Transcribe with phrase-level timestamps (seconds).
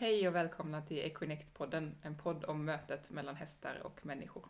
[0.00, 4.48] Hej och välkomna till Equinect-podden, en podd om mötet mellan hästar och människor.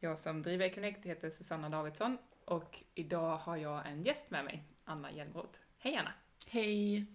[0.00, 4.64] Jag som driver Equinect heter Susanna Davidsson och idag har jag en gäst med mig,
[4.84, 5.58] Anna Hjelmroth.
[5.78, 6.12] Hej Anna!
[6.46, 7.06] Hej!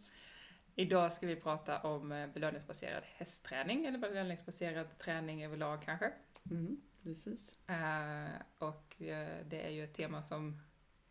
[0.75, 6.13] Idag ska vi prata om eh, belöningsbaserad hästträning, eller belöningsbaserad träning överlag kanske.
[6.51, 7.69] Mm, precis.
[7.69, 10.61] Eh, och eh, det är ju ett tema som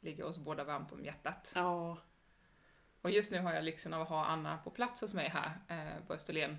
[0.00, 1.52] ligger oss båda varmt om hjärtat.
[1.54, 1.98] Ja.
[3.02, 5.58] Och just nu har jag lyxen av att ha Anna på plats hos mig här
[5.68, 6.56] eh, på Österlen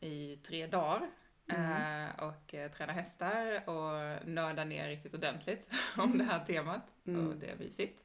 [0.00, 1.10] i tre dagar.
[1.48, 2.06] Mm.
[2.06, 6.82] Eh, och eh, träna hästar och nörda ner riktigt ordentligt om det här temat.
[7.06, 7.28] Mm.
[7.28, 8.00] Och det är mysigt.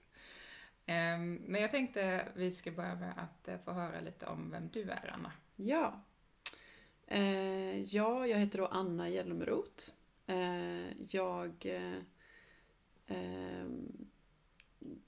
[0.85, 4.69] Eh, men jag tänkte vi ska börja med att eh, få höra lite om vem
[4.69, 5.31] du är, Anna.
[5.55, 6.03] Ja.
[7.07, 9.91] Eh, ja, jag heter då Anna Hjelmroth.
[10.27, 11.97] Eh, jag eh,
[13.07, 13.65] eh,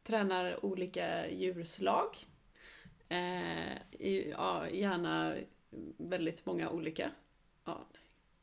[0.03, 2.17] tränar olika djurslag.
[3.09, 3.77] Eh,
[4.29, 5.35] ja, gärna
[5.97, 7.11] väldigt många olika.
[7.65, 7.85] Ja.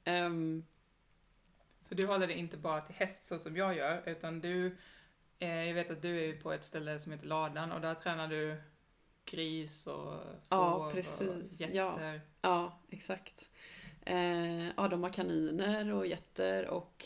[0.05, 0.64] Ehm,
[1.89, 4.77] Så du håller dig inte bara till häst så som jag gör, utan du,
[5.39, 8.28] eh, jag vet att du är på ett ställe som heter Ladan och där tränar
[8.28, 8.56] du
[9.24, 11.20] gris och Ja, precis.
[11.28, 12.20] och getter.
[12.42, 13.50] Ja, exakt.
[14.06, 17.05] Eh, ja, de har kaniner och getter och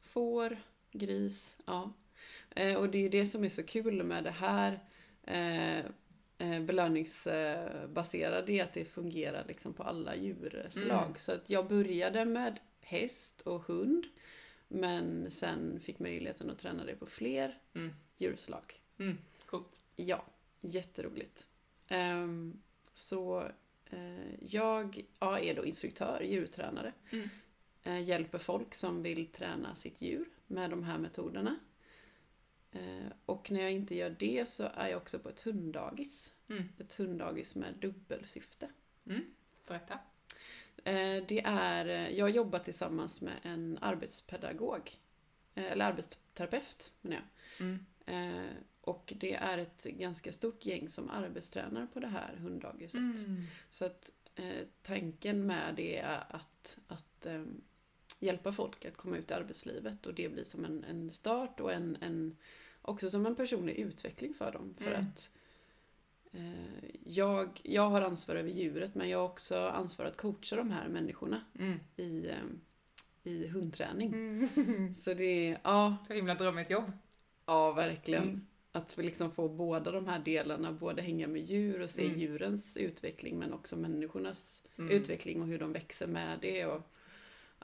[0.00, 0.56] får,
[0.92, 1.56] gris.
[1.66, 1.92] Ja.
[2.50, 4.80] Eh, och det är det som är så kul med det här
[5.22, 5.84] eh,
[6.38, 11.04] eh, belöningsbaserade, är att det fungerar liksom på alla djurslag.
[11.04, 11.14] Mm.
[11.16, 14.06] Så att jag började med häst och hund,
[14.68, 17.90] men sen fick möjligheten att träna det på fler Mm.
[18.16, 18.74] djurslag.
[18.98, 19.80] Mm, coolt.
[19.96, 20.24] Ja,
[20.60, 21.46] jätteroligt.
[21.88, 23.48] Ehm, så
[23.90, 26.92] eh, jag ja, är då instruktör, djurtränare.
[27.10, 27.28] Mm.
[27.82, 31.58] Eh, hjälper folk som vill träna sitt djur med de här metoderna.
[32.72, 36.32] Eh, och när jag inte gör det så är jag också på ett hunddagis.
[36.48, 36.68] Mm.
[36.78, 38.68] Ett hunddagis med dubbelsyfte.
[39.06, 39.24] Mm.
[39.66, 39.98] Berätta.
[40.84, 44.98] Eh, det är, eh, jag jobbar tillsammans med en arbetspedagog.
[45.54, 47.66] Eller arbetsterapeut menar jag.
[47.66, 47.86] Mm.
[48.80, 53.00] Och det är ett ganska stort gäng som arbetstränar på det här hunddagiset.
[53.00, 53.42] Mm.
[53.70, 54.10] Så att
[54.82, 57.44] tanken med det är att, att eh,
[58.22, 61.72] hjälpa folk att komma ut i arbetslivet och det blir som en, en start och
[61.72, 62.36] en, en,
[62.82, 64.74] också som en personlig utveckling för dem.
[64.78, 65.00] För Mm.
[65.00, 65.30] att
[66.32, 70.70] eh, jag, jag har ansvar över djuret men jag har också ansvar att coacha de
[70.70, 71.78] här människorna Mm.
[71.96, 72.36] i, eh,
[73.32, 74.12] i hundträning.
[74.12, 74.94] Mm.
[74.94, 76.92] Så det är, ja, Så himla drömmigt jobb.
[77.46, 78.22] Ja, verkligen.
[78.22, 78.46] Mm.
[78.74, 82.20] Att vi liksom få båda de här delarna, både hänga med djur och se Mm.
[82.20, 84.90] djurens utveckling men också människornas Mm.
[84.90, 86.66] utveckling och hur de växer med det.
[86.66, 86.82] Och,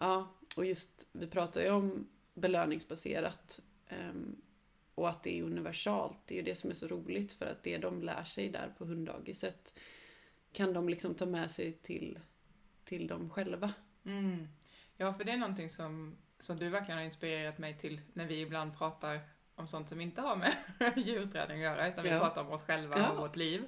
[0.01, 4.37] ja, och just, vi pratar ju om belöningsbaserat ehm,
[4.99, 6.19] och att det är universalt.
[6.27, 8.73] Det är ju det som är så roligt för att det de lär sig där
[8.79, 9.79] på hunddagiset
[10.53, 12.19] kan de liksom ta med sig till,
[12.85, 13.73] till dem själva.
[14.05, 14.49] Mm.
[14.97, 18.41] Ja, för det är någonting som, som du verkligen har inspirerat mig till när vi
[18.41, 19.21] ibland pratar
[19.55, 20.53] om sånt som inte har med
[20.97, 22.19] djurträning att göra, utan vi Ja.
[22.21, 23.11] pratar om oss själva Ja.
[23.11, 23.65] och vårt liv.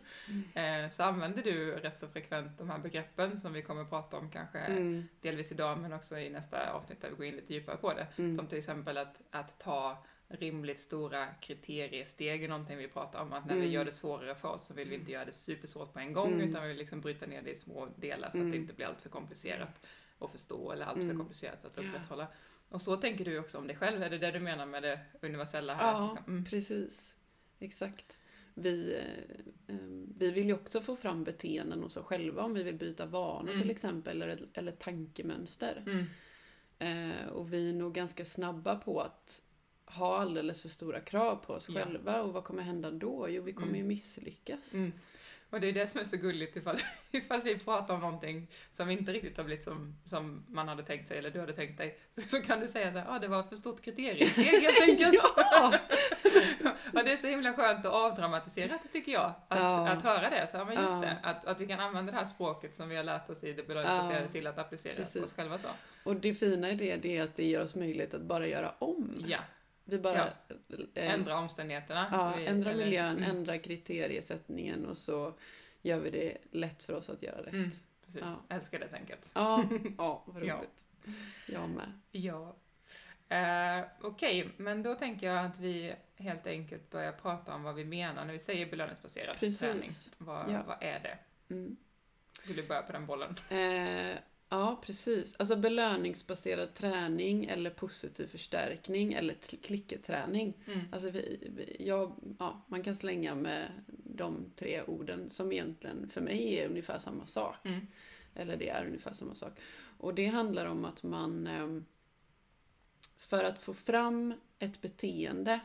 [0.55, 4.17] Eh, så använder du rätt så frekvent de här begreppen som vi kommer att prata
[4.17, 7.55] om kanske Mm, delvis idag, men också i nästa avsnitt där vi går in lite
[7.55, 8.07] djupare på det.
[8.17, 13.33] mm, Som till exempel att, att ta rimligt stora kriteriesteg är någonting vi pratar om.
[13.33, 13.73] Att när vi Mm.
[13.73, 16.33] gör det svårare för oss så vill vi inte göra det supersvårt på en gång
[16.33, 16.51] Mm.
[16.51, 18.51] utan vi vill liksom bryta ner det i små delar så att Mm.
[18.51, 19.87] det inte blir alltför komplicerat
[20.19, 21.19] att förstå eller alltför Mm.
[21.19, 22.27] komplicerat att upprätthålla.
[22.69, 25.01] Och så tänker du också om dig själv, är det det du menar med det
[25.23, 25.93] universella här?
[25.93, 26.33] Ja, liksom?
[26.33, 26.45] mm.
[26.45, 27.15] precis.
[27.59, 28.19] Exakt.
[28.55, 29.81] Vi, eh, eh,
[30.19, 33.49] vi vill ju också få fram beteenden hos oss själva om vi vill byta vanor
[33.51, 33.61] Mm.
[33.63, 35.83] till exempel, eller, eller tankemönster.
[35.87, 36.07] Mm.
[36.79, 39.43] Eh, och vi är nog ganska snabba på att
[39.95, 41.75] ha alldeles för stora krav på oss Ja.
[41.75, 42.23] själva.
[42.23, 43.27] Och vad kommer hända då?
[43.29, 43.79] Jo, vi kommer Mm.
[43.81, 44.75] ju misslyckas.
[44.75, 44.93] Mm.
[45.51, 46.79] Och det är det som är så gulligt ifall,
[47.11, 48.47] ifall vi pratar om någonting
[48.77, 51.79] som inte riktigt har blivit som, som man hade tänkt sig eller du hade tänkt
[51.79, 51.99] dig.
[52.29, 55.25] Så kan du säga så här, ah, det var för stort kriteriesteg helt enkelt.
[56.95, 59.33] och det är så himla skönt och avdramatiserat tycker jag.
[59.49, 59.89] Att, Ja.
[59.89, 60.49] att höra det.
[60.51, 61.01] Så, ja, men just Ja.
[61.01, 63.53] det, att, att vi kan använda det här språket som vi har lärt oss i
[63.53, 64.33] det belöningsbaserade Ja.
[64.33, 65.23] till att applicera på Precis.
[65.23, 65.69] oss själva så.
[66.05, 68.75] Och det fina i det, det är att det ger oss möjlighet att bara göra
[68.79, 69.25] om.
[69.27, 69.39] Ja,
[69.91, 70.27] Vi bara
[70.95, 72.09] eh, ändra omständigheterna.
[72.13, 75.35] Ja, Vi- ändra eller- miljön, mm, ändra kriteriesättningen och så
[75.83, 77.53] gör vi det lätt för oss att göra rätt.
[77.53, 77.71] Mm,
[78.07, 78.21] precis.
[78.21, 78.43] Ja.
[78.57, 79.31] Älskar det tänket.
[79.35, 79.65] Ja,
[79.99, 80.55] ja vad Ja.
[80.57, 80.85] roligt.
[81.47, 81.93] Jag med.
[82.11, 82.57] Ja.
[83.29, 87.85] Eh, Okej, men då tänker jag att vi helt enkelt börjar prata om vad vi
[87.85, 89.59] menar när vi säger belöningsbaserad Precis.
[89.59, 89.91] träning.
[90.19, 90.63] Vad, Ja.
[90.67, 91.19] vad är det?
[91.55, 91.77] Mm.
[92.47, 93.37] Vill du börja på den bollen?
[93.49, 94.17] Eh,
[94.51, 95.37] ja, precis.
[95.39, 100.55] Alltså belöningsbaserad träning eller positiv förstärkning eller klickerträning.
[100.67, 100.81] Mm.
[100.93, 106.21] Alltså vi, vi, jag, ja, man kan slänga med de tre orden som egentligen för
[106.21, 107.57] mig är ungefär samma sak.
[107.67, 107.87] Mm.
[108.35, 109.53] Eller det är ungefär samma sak.
[109.99, 111.83] Och det handlar om att man eh,
[113.17, 115.61] för att få fram ett beteende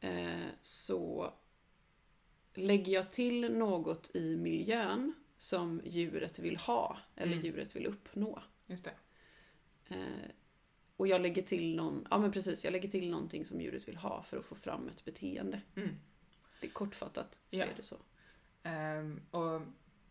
[0.00, 1.32] eh, så
[2.54, 7.44] lägger jag till något i miljön som djuret vill ha eller Mm.
[7.44, 8.42] djuret vill uppnå.
[8.66, 8.94] Just det.
[9.94, 10.30] Eh,
[10.96, 13.96] och jag lägger till någon, ja men precis, jag lägger till någonting som djuret vill
[13.96, 15.60] ha för att få fram ett beteende.
[15.76, 15.96] Mm.
[16.60, 17.64] Det är kortfattat så Ja.
[17.64, 17.96] är det så.
[18.62, 19.62] Ehm, och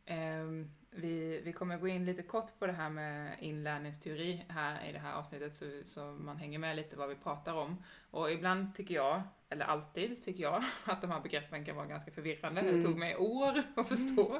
[0.06, 4.92] ehm, vi, vi kommer gå in lite kort på det här med inlärningsteori här i
[4.92, 7.84] det här avsnittet så, så man hänger med lite vad vi pratar om.
[8.12, 12.12] Och ibland tycker jag, eller alltid tycker jag, att de här begreppen kan vara ganska
[12.12, 12.62] förvirrande.
[12.62, 12.76] Mm.
[12.76, 14.40] Det tog mig år att förstå.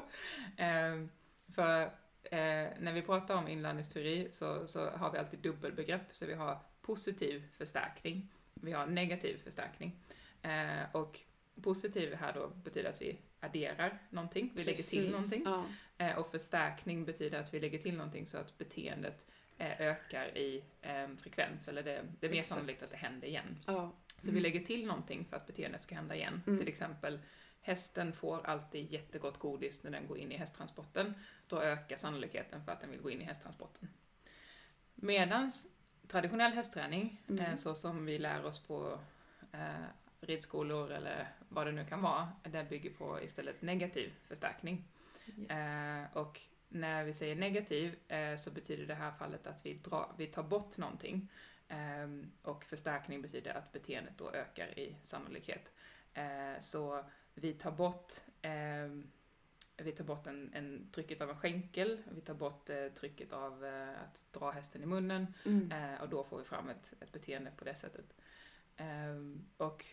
[0.56, 1.10] Ehm,
[1.54, 1.82] för
[2.22, 6.06] eh, när vi pratar om inlärningsteori så, så har vi alltid dubbelbegrepp.
[6.12, 9.96] Så vi har positiv förstärkning, vi har negativ förstärkning.
[10.42, 11.20] Eh, och
[11.62, 15.10] positiv här då betyder att vi adderar någonting, vi lägger till Precis.
[15.12, 15.42] någonting.
[15.44, 15.64] Ja,
[15.98, 19.26] Eh, och förstärkning betyder att vi lägger till någonting så att beteendet
[19.58, 22.54] eh, ökar i eh, frekvens, eller det, det är mer Exakt.
[22.58, 23.58] sannolikt att det händer igen.
[23.66, 23.92] ja,
[24.22, 26.42] Så vi lägger till någonting för att beteendet ska hända igen.
[26.46, 26.58] Mm.
[26.58, 27.18] Till exempel,
[27.60, 31.14] hästen får alltid jättegott godis när den går in i hästtransporten.
[31.46, 33.88] Då ökar sannolikheten för att den vill gå in i hästtransporten.
[34.94, 35.66] Medans
[36.08, 37.44] traditionell hästträning, Mm.
[37.44, 38.98] eh, så som vi lär oss på
[39.52, 39.84] eh,
[40.24, 44.84] ridskolor eller vad det nu kan vara, det bygger på istället negativ förstärkning.
[45.36, 45.50] yes.
[45.50, 50.12] Eh, och när vi säger negativ eh, så betyder det här fallet att vi, drar,
[50.18, 51.28] vi tar bort någonting.
[51.68, 55.72] Ehm, och förstärkning betyder att beteendet då ökar i sannolikhet.
[56.14, 57.04] Eh, så
[57.34, 58.12] vi tar bort,
[59.76, 63.64] vi tar bort en, en, trycket av en skänkel, vi tar bort eh, trycket av
[63.64, 65.72] eh, att dra hästen i munnen Mm.
[65.72, 68.14] eh, och då får vi fram ett, ett beteende på det sättet.
[69.56, 69.84] Och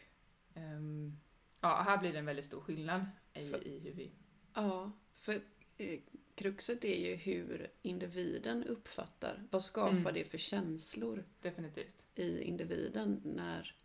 [0.55, 1.17] ehm,
[1.61, 4.11] ja, här blir det en väldigt stor skillnad i, För- i hur vi
[4.53, 5.41] Ja, för
[5.77, 5.99] eh,
[6.35, 10.13] kruxet är ju hur individen uppfattar, vad skapar Mm.
[10.13, 13.75] det för känslor definitivt i individen när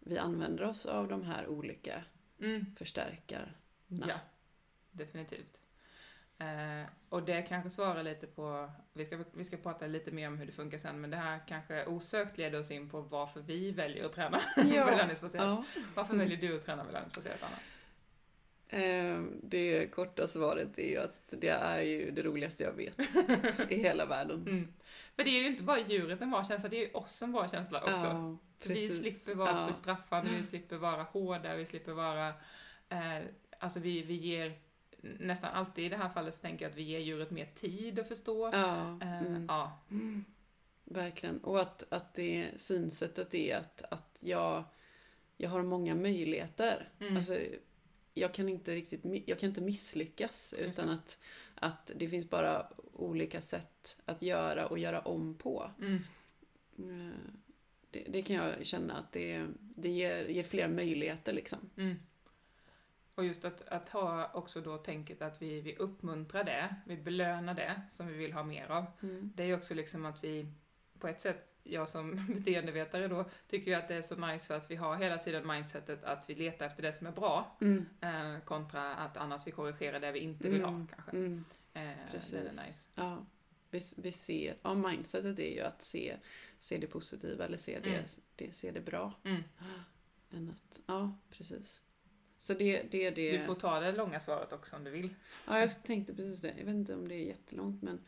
[0.00, 2.04] vi använder oss av de här olika
[2.40, 2.76] Mm.
[2.76, 3.56] förstärkar.
[3.88, 4.20] Ja,
[4.92, 5.58] definitivt.
[6.38, 10.38] Eh, och det kanske svarar lite på, vi ska, vi ska prata lite mer om
[10.38, 13.70] hur det funkar sen, men det här kanske osökt leder oss in på varför vi
[13.72, 15.44] väljer att träna belöningsbaserat.
[15.44, 15.64] ja.
[15.94, 17.56] Varför väljer du att träna belöningsbaserat, Anna?
[18.68, 23.00] Eh, Det korta svaret är ju att det är ju det roligaste jag vet
[23.72, 24.42] i hela världen.
[24.48, 24.72] Mm.
[25.16, 27.32] För det är ju inte bara djuret en bra känsla, det är ju oss en
[27.32, 27.92] bra känsla också.
[27.94, 29.66] Ja, vi slipper vara Ja.
[29.70, 32.28] bestraffande, vi slipper vara hårda, vi slipper vara...
[32.88, 33.18] Eh,
[33.58, 34.58] alltså vi, vi ger,
[35.00, 37.98] nästan alltid i det här fallet så tänker jag att vi ger djuret mer tid
[37.98, 38.50] att förstå.
[38.52, 39.46] Ja, Eh, mm.
[39.48, 39.78] ja.
[40.84, 41.38] Verkligen.
[41.38, 44.64] Och att, att det synsättet är att, att jag,
[45.36, 46.88] jag har många möjligheter.
[47.00, 47.16] Mm.
[47.16, 47.38] Alltså,
[48.14, 51.18] jag kan inte riktigt jag kan inte misslyckas utan att,
[51.54, 55.70] att det finns bara olika sätt att göra och göra om på.
[55.80, 56.02] Mm.
[56.78, 57.16] Eh,
[57.90, 61.58] Det, det kan jag känna att det, det ger, ger fler möjligheter liksom.
[63.16, 63.24] Mm.
[63.24, 67.54] Och just att, att ha också då tänket att vi, vi uppmuntrar det, vi belönar
[67.54, 68.84] det som vi vill ha mer av.
[69.34, 70.46] Det är ju också liksom att vi,
[70.98, 74.54] på ett sätt, jag som beteendevetare då, tycker ju att det är så nice för
[74.54, 77.86] att vi har hela tiden mindsetet att vi letar efter det som är bra, Mm.
[78.00, 80.86] eh, kontra att annars vi korrigerar det vi inte vill ha Mm.
[80.86, 81.10] kanske.
[81.16, 81.44] Mm.
[81.74, 82.30] Eh, Precis.
[82.30, 82.88] Den är nice.
[82.94, 83.26] Ja,
[83.70, 86.16] vi, vi ser, ja mindsetet är ju att se,
[86.58, 88.04] se det positiva eller se det, Mm.
[88.36, 89.12] det, se det bra.
[89.24, 89.42] Mm.
[90.30, 91.80] Än att, ja, precis.
[92.46, 93.38] Så det, det det.
[93.38, 95.14] Du får ta det långa svaret också om du vill.
[95.46, 96.54] Ja, jag tänkte precis det.
[96.58, 98.00] Jag vet inte om det är jättelångt men,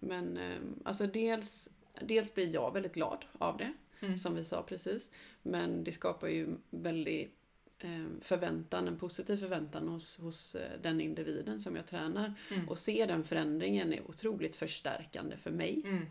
[0.00, 1.68] men ehm, alltså dels,
[2.02, 4.18] dels blir jag väldigt glad av det, Mm.
[4.18, 5.10] som vi sa precis.
[5.42, 7.34] Men det skapar ju väldigt
[7.78, 12.34] ehm, förväntan, en positiv förväntan hos, hos eh, den individen som jag tränar.
[12.50, 12.68] Mm.
[12.68, 15.82] Och se den förändringen är otroligt förstärkande för mig.
[15.84, 16.06] Mm.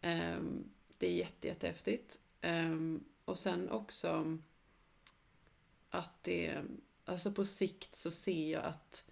[0.00, 0.64] Ehm,
[0.98, 2.18] det är jätte, jättehäftigt.
[3.24, 4.38] Och sen också
[5.90, 6.62] att det,
[7.10, 9.04] alltså på sikt så ser jag att,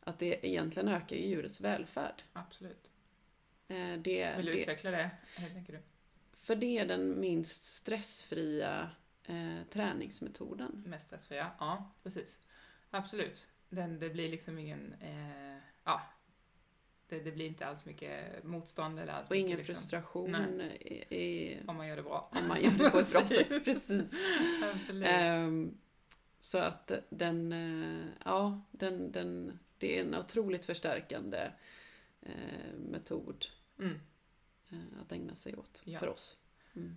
[0.00, 2.22] att det egentligen ökar ju djurets välfärd.
[2.32, 2.90] Absolut.
[3.68, 5.10] Eh, det, Vill du det, utveckla det?
[5.36, 5.82] Hur tänker du?
[6.40, 8.90] för det är den minst stressfria
[9.24, 10.82] eh, träningsmetoden.
[10.86, 11.50] Mest stressfria?
[11.58, 12.38] Ja, precis.
[12.90, 13.46] Absolut.
[13.68, 16.02] Den, det blir liksom ingen, eh, ja,
[17.08, 20.94] det, det blir inte alls mycket motstånd eller alls Och ingen mycket, liksom, frustration i,
[21.16, 22.30] i, om man gör det bra.
[22.32, 23.64] om man gör det på ett bra sätt.
[23.64, 24.14] Precis.
[24.74, 25.08] Absolut.
[25.08, 25.78] Ehm,
[26.44, 31.50] så att den, eh, ja, den, den, det är en otroligt förstärkande
[32.22, 33.46] eh, metod
[33.78, 34.00] Mm.
[34.70, 35.98] eh, att ägna sig åt Ja.
[35.98, 36.38] för oss.
[36.76, 36.96] Mm.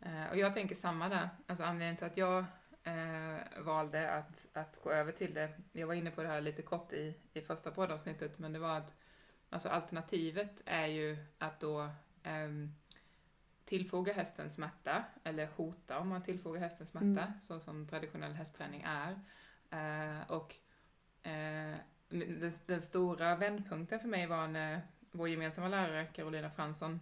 [0.00, 1.28] Eh, och jag tänker samma där.
[1.46, 2.44] Alltså anledningen till att jag
[2.84, 6.62] eh, valde att, att gå över till det, jag var inne på det här lite
[6.62, 8.92] kort i, i första poddavsnittet, men det var att
[9.50, 11.90] Alltså alternativet är ju att då
[12.22, 12.74] ehm,
[13.64, 17.40] tillfoga hästen smärta, eller hota om man tillfogar hästen smärta, Mm.
[17.42, 19.12] så som traditionell hästträning är.
[19.70, 20.56] Eh, och
[21.22, 21.76] eh,
[22.08, 24.80] den, den stora vändpunkten för mig var när
[25.10, 27.00] vår gemensamma lärare Carolina Fransson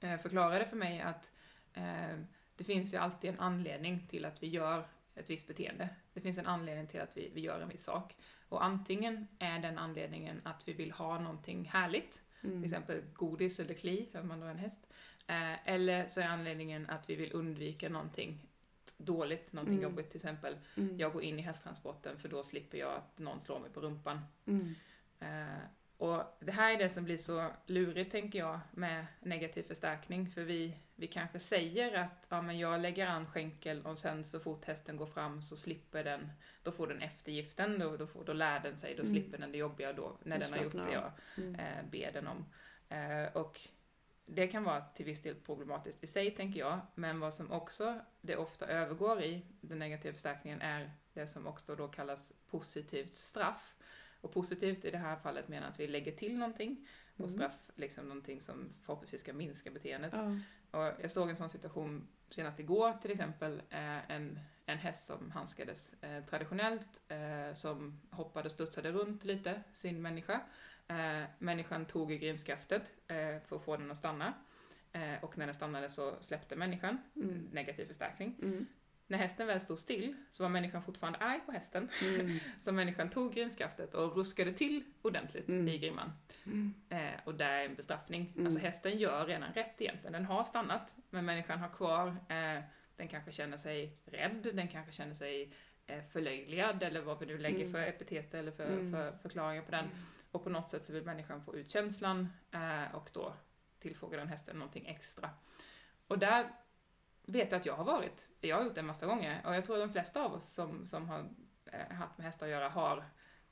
[0.00, 1.30] eh, förklarade för mig att
[1.74, 2.18] eh,
[2.56, 5.88] det finns ju alltid en anledning till att vi gör ett visst beteende.
[6.12, 8.16] Det finns en anledning till att vi, vi gör en viss sak.
[8.48, 12.64] Och antingen är den anledningen att vi vill ha någonting härligt, till Mm.
[12.64, 14.86] exempel godis eller kli, om man då är en häst.
[15.26, 18.48] Eh, eller så är anledningen att vi vill undvika någonting
[18.96, 19.90] dåligt, någonting Mm.
[19.90, 20.10] jobbigt.
[20.10, 20.98] Till exempel, Mm.
[20.98, 24.20] jag går in i hästtransporten för då slipper jag att någon slår mig på rumpan.
[24.46, 24.74] Mm.
[25.20, 25.58] Eh,
[25.96, 30.30] och det här är det som blir så lurigt, tänker jag, med negativ förstärkning.
[30.30, 34.40] För vi, vi kanske säger att ja, men jag lägger an skänkel och sen så
[34.40, 38.32] fort hästen går fram så slipper den, då får den eftergiften, då, då, får, då
[38.32, 39.12] lär den sig, då Mm.
[39.14, 41.54] slipper den det jobbiga då, när Den den har gjort det jag Mm.
[41.54, 42.44] eh, ber den om.
[42.88, 43.60] Eh, och
[44.26, 46.80] det kan vara till viss del problematiskt i sig, tänker jag.
[46.94, 51.76] Men vad som också det ofta övergår i, den negativa förstärkningen, är det som också
[51.76, 53.74] då kallas positivt straff.
[54.20, 57.30] Och positivt i det här fallet menar att vi lägger till någonting och Mm.
[57.34, 60.12] straff liksom någonting som förhoppningsvis ska minska beteendet.
[60.12, 60.38] Ja.
[60.70, 65.30] Och jag såg en sån situation senast igår till exempel, eh, en, en häst som
[65.30, 70.40] handskades eh, traditionellt, eh, som hoppade och studsade runt lite, sin människa.
[70.98, 73.16] Eh, människan tog i grimskaftet eh,
[73.48, 74.32] för att få den att stanna.
[74.92, 77.48] Eh, och när den stannade så släppte människan, Mm.
[77.52, 78.34] negativ förstärkning.
[78.42, 78.66] Mm.
[79.06, 81.88] När hästen väl stod still så var människan fortfarande arg på hästen.
[82.02, 82.38] Mm.
[82.60, 85.68] Så människan tog grimskaftet och ruskade till ordentligt Mm.
[85.68, 86.12] i grimman.
[86.46, 86.74] Mm.
[86.88, 88.32] Eh, och där är en bestraffning.
[88.34, 88.46] Mm.
[88.46, 90.12] Alltså hästen gör redan rätt egentligen.
[90.12, 92.08] Den har stannat, men människan har kvar.
[92.08, 92.62] Eh,
[92.96, 95.52] den kanske känner sig rädd, den kanske känner sig
[95.86, 99.84] eh, förlöjligad eller vad vi nu lägger för epitet eller för, för förklaringar på den.
[100.32, 103.34] Och på något sätt så vill människan få ut känslan eh, och då
[103.78, 105.30] tillfogar den hästen någonting extra.
[106.06, 106.52] Och där
[107.22, 108.28] vet jag att jag har varit.
[108.40, 110.54] Jag har gjort det en massa gånger och jag tror att de flesta av oss
[110.54, 111.24] som, som har
[111.64, 113.04] eh, haft med hästar att göra har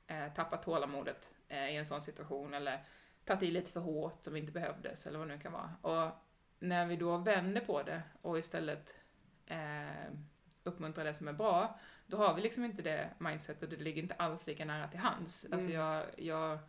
[0.07, 2.85] eh, tappat tålamodet eh, i en sån situation eller
[3.25, 5.75] tagit i lite för hårt som inte behövdes eller vad det nu kan vara.
[5.81, 6.11] Och
[6.59, 8.93] när vi då vänder på det och istället
[9.45, 10.13] eh,
[10.63, 11.79] uppmuntrar det som är bra,
[12.11, 14.99] då har vi liksom inte det mindsetet och det ligger inte alls lika nära till
[14.99, 15.45] hands.
[15.51, 15.81] Alltså Mm.
[15.81, 16.59] jag, jag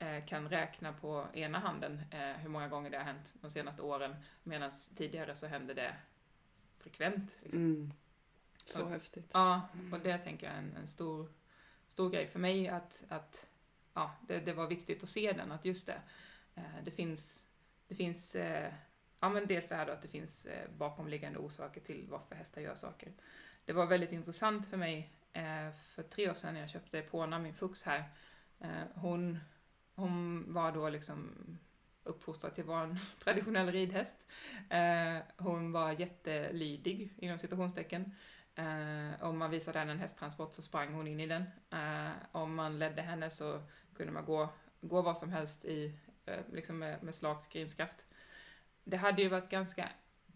[0.00, 3.82] eh, kan räkna på ena handen eh, hur många gånger det har hänt de senaste
[3.82, 5.94] åren, medan tidigare så hände det
[6.78, 7.30] frekvent.
[7.42, 7.60] Liksom.
[7.60, 7.92] Mm.
[8.64, 8.86] Så Ja.
[8.88, 9.30] häftigt.
[9.32, 11.28] Ja, och det tänker jag är en, en stor,
[11.88, 13.46] stor grej för mig att, att
[13.94, 16.00] ja, det, det var viktigt att se den, att just det,
[16.54, 17.42] eh, det finns,
[17.88, 18.36] det finns,
[19.20, 20.46] ja men dels det här då att det finns
[20.78, 23.12] bakomliggande orsaker till varför hästar gör saker.
[23.66, 27.38] Det var väldigt intressant för mig eh, för tre år sedan när jag köpte Pona,
[27.38, 28.04] min fux här.
[28.60, 29.38] Eh, hon,
[29.94, 31.32] hon var då liksom
[32.04, 34.26] uppfostrad till att vara en traditionell ridhäst.
[34.70, 38.14] Eh, hon var jättelydig, inom citationstecken.
[38.54, 41.42] Eh, om man visade henne en hästtransport så sprang hon in i den.
[41.70, 43.62] Eh, om man ledde henne så
[43.96, 44.48] kunde man gå,
[44.80, 48.06] gå vad som helst i, eh, liksom med, med slakt grinskaft.
[48.84, 49.90] Det hade ju varit ganska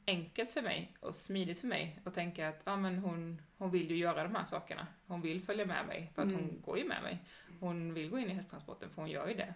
[0.07, 3.91] enkelt för mig och smidigt för mig att tänka att ah, men hon, hon vill
[3.91, 4.87] ju göra de här sakerna.
[5.07, 6.41] Hon vill följa med mig för att Mm.
[6.41, 7.19] hon går ju med mig.
[7.61, 9.55] Hon vill gå in i hästtransporten för hon gör ju det.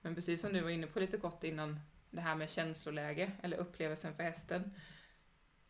[0.00, 3.56] Men precis som du var inne på lite kort innan, det här med känsloläge eller
[3.56, 4.74] upplevelsen för hästen.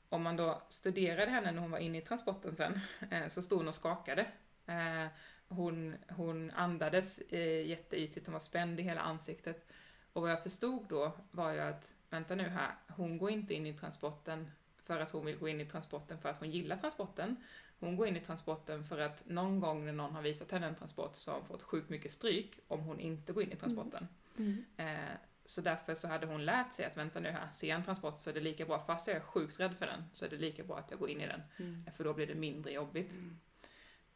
[0.08, 3.58] Om man då studerade henne när hon var inne i transporten sen, eh, så stod
[3.58, 4.26] hon och skakade.
[4.66, 5.06] Eh,
[5.48, 9.72] hon, hon andades eh, jätteytligt, hon var spänd i hela ansiktet.
[10.12, 13.66] Och vad jag förstod då var ju att, vänta nu här, hon går inte in
[13.66, 14.50] i transporten
[14.84, 17.36] för att hon vill gå in i transporten för att hon gillar transporten.
[17.80, 20.74] Hon går in i transporten för att någon gång när någon har visat henne en
[20.74, 24.08] transport så har hon fått sjukt mycket stryk om hon inte går in i transporten.
[24.38, 24.64] Mm.
[24.76, 27.84] Eh, så därför så hade hon lärt sig att vänta nu här, ser jag en
[27.84, 30.30] transport så är det lika bra, fast jag är sjukt rädd för den, så är
[30.30, 31.42] det lika bra att jag går in i den.
[31.56, 31.84] Mm.
[31.96, 33.10] För då blir det mindre jobbigt.
[33.10, 33.40] Mm.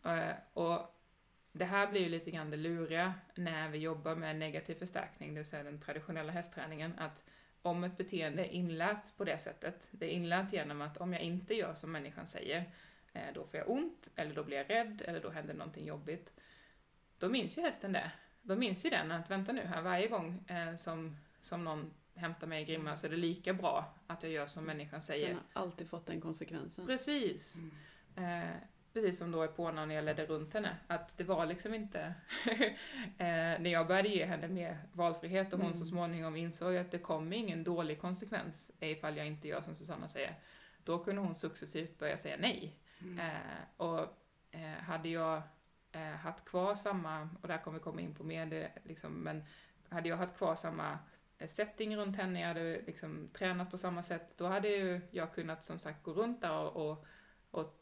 [0.04, 0.94] Eh, och
[1.52, 5.40] det här blir ju lite grann det luriga när vi jobbar med negativ förstärkning, det
[5.40, 7.24] vill säga den traditionella hästträningen, att
[7.62, 11.22] om ett beteende är inlärt på det sättet, det är inlärt genom att om jag
[11.22, 12.70] inte gör som människan säger,
[13.12, 16.32] eh, då får jag ont, eller då blir jag rädd, eller då händer någonting jobbigt.
[17.18, 18.10] Då minns ju hästen det.
[18.42, 22.46] Då minns ju den att vänta nu här, varje gång eh, som, som någon hämtar
[22.46, 25.28] mig i grimma så är det lika bra att jag gör som människan säger.
[25.28, 26.86] Den har alltid fått den konsekvensen.
[26.86, 27.56] Precis.
[28.16, 28.42] Mm.
[28.42, 28.56] Eh,
[29.00, 30.76] precis som då i Påna när jag ledde runt henne.
[30.86, 32.14] Att det var liksom inte...
[33.18, 35.78] eh, när jag började ge henne mer valfrihet och hon Mm.
[35.78, 40.08] så småningom insåg att det kommer ingen dålig konsekvens ifall jag inte gör som Susanna
[40.08, 40.34] säger.
[40.84, 42.78] Då kunde hon successivt börja säga nej.
[43.00, 43.18] Mm.
[43.18, 43.36] Eh,
[43.76, 44.00] och
[44.50, 45.42] eh, hade jag
[45.92, 49.44] eh, haft kvar samma, och där kommer vi komma in på mer, det, liksom, men
[49.88, 50.98] hade jag haft kvar samma
[51.38, 55.34] eh, setting runt henne, jag hade liksom tränat på samma sätt, då hade ju jag
[55.34, 57.06] kunnat som sagt gå runt där och, och,
[57.50, 57.77] och,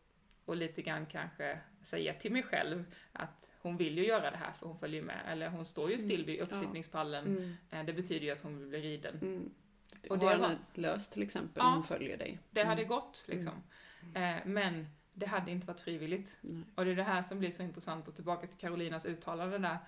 [0.46, 4.52] och lite grann kanske säga till mig själv att hon vill ju göra det här
[4.52, 7.56] för hon följer med, eller hon står ju still vid uppsittningspallen, Mm.
[7.70, 9.18] Eh, det betyder ju att hon vill bli riden.
[9.22, 9.50] Mm.
[10.10, 11.66] Och det henne löst till exempel Ja.
[11.68, 12.38] om hon följer dig.
[12.50, 12.88] Det hade Mm.
[12.88, 13.62] gått liksom.
[14.14, 16.36] Eh, men det hade inte varit frivilligt.
[16.40, 16.62] Nej.
[16.74, 19.78] Och det är det här som blir så intressant och tillbaka till Carolinas uttalande där.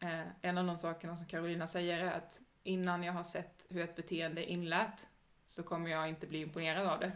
[0.00, 3.80] Eh, en av de sakerna som Carolina säger är att innan jag har sett hur
[3.80, 5.06] ett beteende är inlät
[5.48, 7.12] så kommer jag inte bli imponerad av det.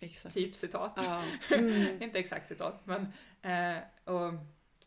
[0.00, 0.34] Exakt.
[0.34, 0.92] Typ citat.
[0.96, 1.22] Ja.
[1.56, 2.02] Mm.
[2.02, 3.06] inte exakt citat, men
[3.42, 4.34] eh, och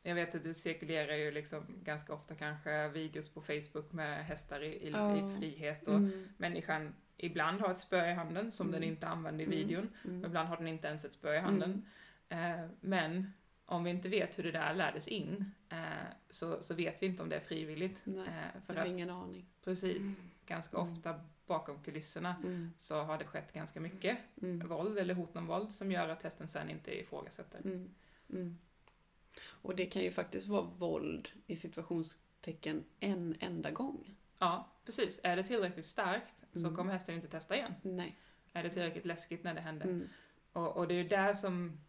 [0.03, 4.63] jag vet att det cirkulerar ju liksom ganska ofta kanske videos på Facebook med hästar
[4.63, 5.17] i, i, Ja.
[5.35, 6.27] i frihet och Mm.
[6.37, 8.79] människan ibland har ett spö i handen som Mm.
[8.81, 9.57] den inte använder i Mm.
[9.59, 9.89] videon.
[10.05, 10.25] Mm.
[10.25, 11.85] Ibland har den inte ens ett spö i handen.
[12.29, 13.33] Eh, men
[13.65, 15.77] om vi inte vet hur det där lärdes in eh,
[16.29, 18.01] så, så vet vi inte om det är frivilligt.
[18.03, 19.45] Nej, Eh, för Jag har att ingen aning.
[19.63, 20.91] precis, ganska Mm.
[20.93, 22.73] ofta bakom kulisserna Mm.
[22.79, 24.67] så har det skett ganska mycket Mm.
[24.67, 27.59] våld eller hot om våld som gör att hästen sen inte ifrågasätter.
[27.59, 27.89] Mm.
[28.29, 28.57] Mm.
[29.47, 34.15] Och det kan ju faktiskt vara våld i situationstecken en enda gång.
[34.39, 35.19] Ja, precis.
[35.23, 36.75] Är det tillräckligt starkt så Mm.
[36.75, 37.73] kommer hästen inte testa igen.
[37.81, 38.15] Nej.
[38.53, 39.85] Är det tillräckligt läskigt när det händer?
[39.85, 40.09] Mm.
[40.53, 41.79] Och, och det är ju där som,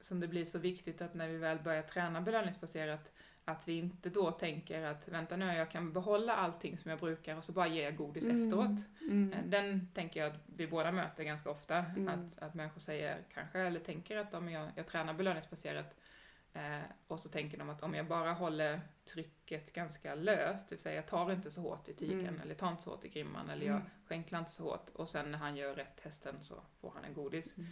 [0.00, 3.12] som det blir så viktigt att när vi väl börjar träna belöningsbaserat
[3.44, 7.36] att vi inte då tänker att vänta nu, jag kan behålla allting som jag brukar
[7.36, 8.42] och så bara ger jag godis Mm.
[8.42, 8.70] efteråt.
[9.00, 9.32] Mm.
[9.32, 11.76] Eh, Den tänker jag att vi båda möter ganska ofta.
[11.76, 12.08] Mm.
[12.08, 15.94] Att, att människor säger kanske, eller tänker att om jag, jag tränar belöningsbaserat
[16.52, 20.82] eh, och så tänker de att om jag bara håller trycket ganska löst, det vill
[20.82, 22.40] säga jag tar inte så hårt i tiken Mm.
[22.40, 23.88] eller tar inte så hårt i grimman eller jag Mm.
[24.08, 27.14] skänklar inte så hårt och sen när han gör rätt hästen så får han en
[27.14, 27.56] godis.
[27.58, 27.70] Mm.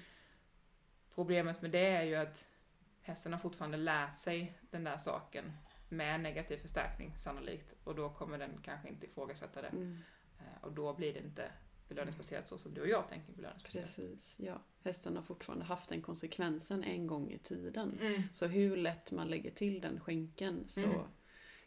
[1.14, 2.45] Problemet med det är ju att
[3.02, 5.52] hästen har fortfarande lärt sig den där saken
[5.88, 9.68] med negativ förstärkning sannolikt och då kommer den kanske inte ifrågasätta det.
[9.68, 9.99] Mm.
[10.38, 11.52] Eh, Och då blir det inte
[11.88, 13.84] belöningsbaserat så som du och jag tänker belöningsbaserat.
[13.84, 14.60] Precis, ja.
[14.84, 17.99] Hästen har fortfarande haft den konsekvensen en gång i tiden.
[18.00, 18.23] Mm.
[18.32, 21.00] Så hur lätt man lägger till den skänken så Mm.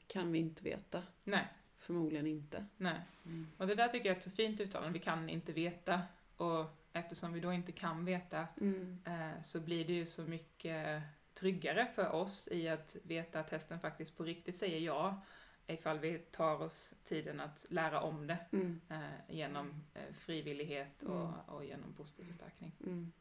[0.08, 1.04] kan vi inte veta.
[1.24, 2.66] Nej, Förmodligen inte.
[2.78, 3.00] nej.
[3.26, 3.48] Mm.
[3.58, 6.02] Och det där tycker jag är ett så fint uttalande, vi kan inte veta.
[6.38, 8.98] Och eftersom vi då inte kan veta Mm.
[9.06, 11.02] eh, så blir det ju så mycket
[11.36, 15.22] tryggare för oss i att veta att hästen faktiskt på riktigt säger ja
[15.68, 18.82] ifall vi tar oss tiden att lära om det Mm.
[18.90, 21.40] eh, genom eh, frivillighet och, Mm.
[21.48, 22.72] och genom positiv förstärkning.
[22.86, 23.12] Mm.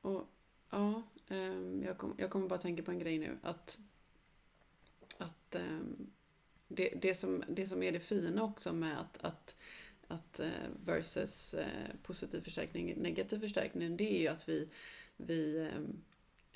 [0.00, 0.28] Och
[0.70, 3.38] ja, ehm, jag, kom, jag kommer bara tänka på en grej nu.
[3.42, 3.78] Att,
[5.18, 6.10] att ehm,
[6.68, 9.56] det, det, som, det som är det fina också med att, att,
[10.08, 10.50] att eh,
[10.84, 14.68] versus eh, positiv förstärkning, negativ förstärkning, det är ju att vi,
[15.16, 16.02] vi ehm,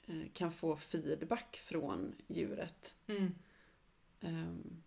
[0.07, 2.97] eh, kan få feedback från djuret.
[3.07, 3.35] Mm.
[4.21, 4.83] Um,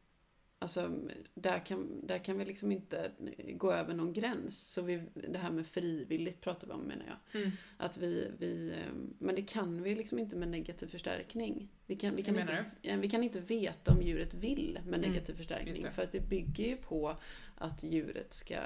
[0.60, 1.00] alltså,
[1.34, 3.12] där kan, där kan vi liksom inte
[3.54, 4.72] gå över någon gräns.
[4.74, 7.42] Så vi, det här med frivilligt pratar vi om menar jag.
[7.42, 7.52] Mm.
[7.78, 11.70] Att vi, vi, ehm, men det kan vi liksom inte med negativ förstärkning.
[11.86, 15.12] Vi kan, vi kan, Hur inte, vi kan inte veta om djuret vill med Mm,
[15.12, 15.92] negativ just förstärkning.
[15.92, 17.18] För att det bygger ju på
[17.56, 18.60] att djuret ska...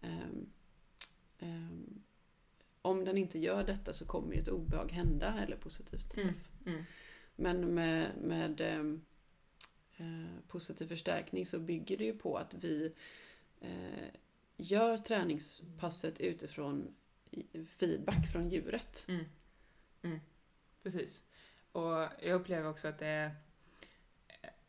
[0.00, 0.50] ehm,
[1.38, 2.02] ehm,
[2.82, 6.24] om den inte gör detta så kommer ju ett obehag hända eller positivt straff.
[6.24, 6.34] Mm.
[6.66, 6.84] Mm.
[7.36, 9.04] Men med, med ehm,
[9.96, 12.94] eh, positiv förstärkning så bygger det ju på att vi
[13.60, 14.08] eh,
[14.56, 16.94] gör träningspasset utifrån
[17.68, 19.04] feedback från djuret.
[19.08, 19.24] Mm.
[20.02, 20.20] Mm.
[20.82, 21.24] Precis.
[21.72, 23.32] Och jag upplever också att det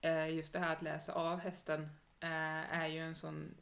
[0.02, 1.82] är eh, just det här att läsa av hästen
[2.19, 3.56] eh, är ju en sån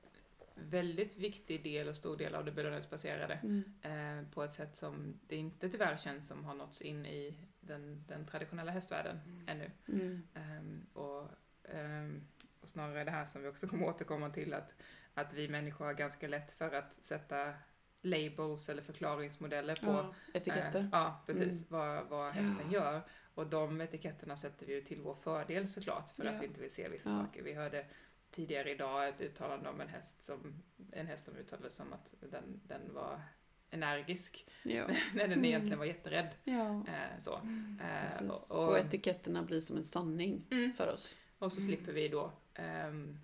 [0.64, 3.64] väldigt viktig del och stor del av det belöningsbaserade Mm.
[3.82, 8.04] eh, på ett sätt som det inte tyvärr känns som har nåtts in i den,
[8.08, 9.72] den traditionella hästvärlden ännu.
[9.88, 10.28] Mm.
[10.34, 11.28] Ehm, och,
[11.74, 12.28] ehm,
[12.62, 14.74] och snarare det här som vi också kommer återkomma till att,
[15.14, 17.54] att vi människor har ganska lätt för att sätta
[18.02, 20.80] labels eller förklaringsmodeller på Ja, etiketter.
[20.80, 21.72] Eh, ja, precis.
[21.72, 21.82] Mm.
[21.82, 23.02] Vad, vad hästen gör.
[23.36, 26.32] Och de etiketterna sätter vi ju till vår fördel såklart för Ja.
[26.32, 27.16] att vi inte vill se vissa Ja.
[27.16, 27.44] saker.
[27.44, 27.86] Vi hörde
[28.32, 30.54] tidigare idag ett uttalande om en häst som,
[30.92, 33.22] en häst som uttalades som att den, den var
[33.70, 34.88] energisk Ja.
[35.14, 35.46] när den Mm.
[35.46, 36.30] egentligen var jätterädd.
[36.44, 36.86] ja.
[36.88, 37.34] Eh, så.
[37.34, 38.30] Eh, Precis.
[38.30, 40.74] och, Och, och, etiketterna blir som en sanning Mm.
[40.74, 41.16] för oss.
[41.40, 41.68] och så Mm.
[41.70, 43.18] slipper vi då ehm,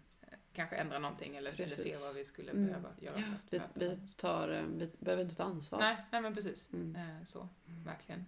[0.53, 2.65] kanske ändra någonting eller, eller se vad vi skulle Mm.
[2.67, 5.79] behöva göra Vi, vi, tar, eh, vi behöver inte ta ansvar.
[5.79, 6.69] Nej, nej men precis.
[6.73, 6.95] Mm.
[6.95, 8.25] Eh, så, verkligen.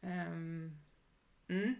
[0.00, 1.74] Mm.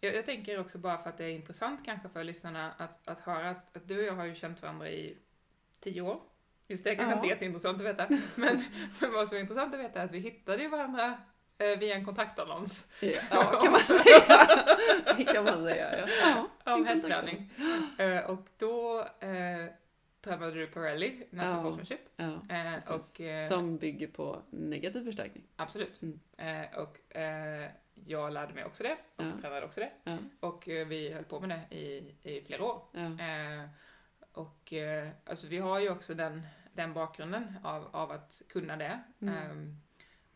[0.00, 3.20] Jag, jag tänker också bara för att det är intressant kanske för lyssnarna att, att
[3.20, 5.16] höra att, att du och jag har ju känt varandra i
[5.80, 6.20] tio år.
[6.68, 7.16] Just det kanske Ja.
[7.16, 8.64] inte är jätteintressant att veta, men,
[9.00, 11.18] men vad som är intressant att veta är att vi hittade ju varandra
[11.58, 12.88] eh, via en kontaktannons.
[13.00, 14.36] Ja, kan man säga.
[15.32, 16.46] Kan man säga, ja.
[16.64, 17.50] ja om hästträning.
[17.98, 19.66] Eh, och då eh,
[20.26, 21.62] tränade du Pirelli, Natural Ja.
[21.62, 22.00] Horsemanship.
[22.16, 22.40] ja.
[22.48, 25.44] Eh, och, eh, Som bygger på negativ förstärkning.
[25.56, 26.02] Absolut.
[26.02, 26.20] Mm.
[26.36, 29.32] Eh, och eh, jag lärde mig också det och Ja.
[29.40, 29.90] tränade också det.
[30.04, 32.82] Ja, Och eh, vi höll på med det i, i flera år.
[32.94, 33.68] Eh,
[34.32, 34.72] och
[35.24, 39.00] alltså vi har ju också den, den bakgrunden av, av att kunna det.
[39.20, 39.34] Mm.
[39.34, 39.76] Ehm,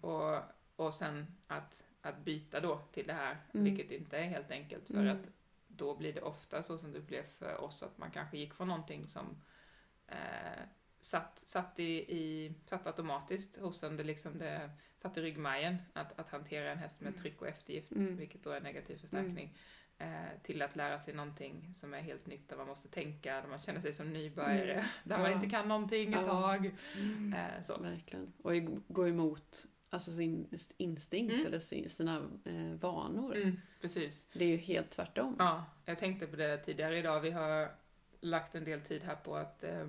[0.00, 0.38] och,
[0.76, 3.64] och sen att, att byta då till det här, Mm.
[3.64, 4.87] vilket inte är helt enkelt.
[4.87, 5.16] För Mm.
[5.16, 5.26] att
[5.68, 8.68] då blir det ofta så som det blev för oss, att man kanske gick från
[8.68, 9.42] någonting som
[10.11, 10.62] eh,
[11.01, 14.70] satt, satt, i, i, satt automatiskt hos en, det liksom det
[15.03, 17.20] satt i ryggmärgen att, att hantera en häst med Mm.
[17.20, 18.16] tryck och eftergift, Mm.
[18.16, 19.57] vilket då är negativ förstärkning.
[19.99, 20.09] Eh,
[20.42, 23.61] till att lära sig någonting som är helt nytt, där man måste tänka, där man
[23.61, 24.85] känner sig som nybörjare, Mm.
[25.05, 25.37] där man Ja.
[25.37, 26.27] inte kan någonting ett Ja.
[26.29, 26.70] tag.
[26.96, 27.33] Mm.
[27.35, 27.77] Eh, så.
[27.79, 28.33] Verkligen.
[28.42, 28.53] Och
[28.88, 31.46] gå emot alltså sin instinkt Mm.
[31.46, 33.37] eller sin, sina eh, vanor.
[33.37, 34.27] Mm, precis.
[34.33, 35.37] Det är ju helt tvärtom.
[35.38, 37.20] Ja, jag tänkte på det tidigare idag.
[37.20, 37.73] Vi har
[38.21, 39.87] lagt en del tid här på att eh,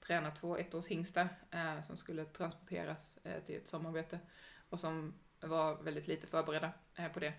[0.00, 4.18] träna två ettårshingstar eh, som skulle transporteras eh, till ett sommarbete
[4.68, 7.32] och som var väldigt lite förberedda eh, på det.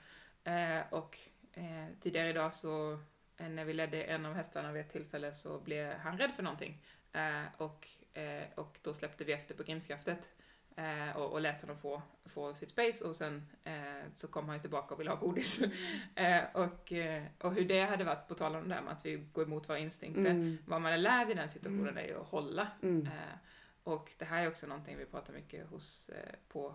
[0.44, 1.18] Eh, och
[1.54, 3.00] eh, tidigare idag så
[3.38, 6.44] eh, när vi ledde en av hästarna vid ett tillfälle så blev han rädd för
[6.44, 6.84] någonting.
[7.14, 10.30] Eh, och, eh, och då släppte vi efter på grimskaftet
[10.78, 13.74] eh, och, och lät honom få, få sitt space och sen eh,
[14.16, 15.60] så kom han ju tillbaka och ville ha godis.
[16.16, 19.06] Eh, och, eh, och hur det hade varit, på tal om det där med att
[19.06, 20.26] vi går emot våra instinkter.
[20.26, 20.58] Mm.
[20.66, 21.98] Vad man är lärd i den situationen Mm.
[21.98, 22.68] är ju att hålla.
[22.82, 23.06] Mm.
[23.06, 23.38] Eh,
[23.84, 26.74] och det här är också någonting vi pratar mycket, hos, eh, på,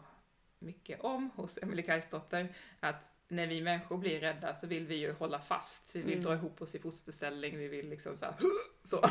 [0.59, 2.55] mycket om hos Emelie Kajsdotter.
[2.81, 5.91] Att när vi människor blir rädda så vill vi ju hålla fast.
[5.97, 6.25] Vi vill Mm.
[6.25, 8.35] dra ihop oss i fosterställning, vi vill liksom så här,
[8.85, 9.09] så.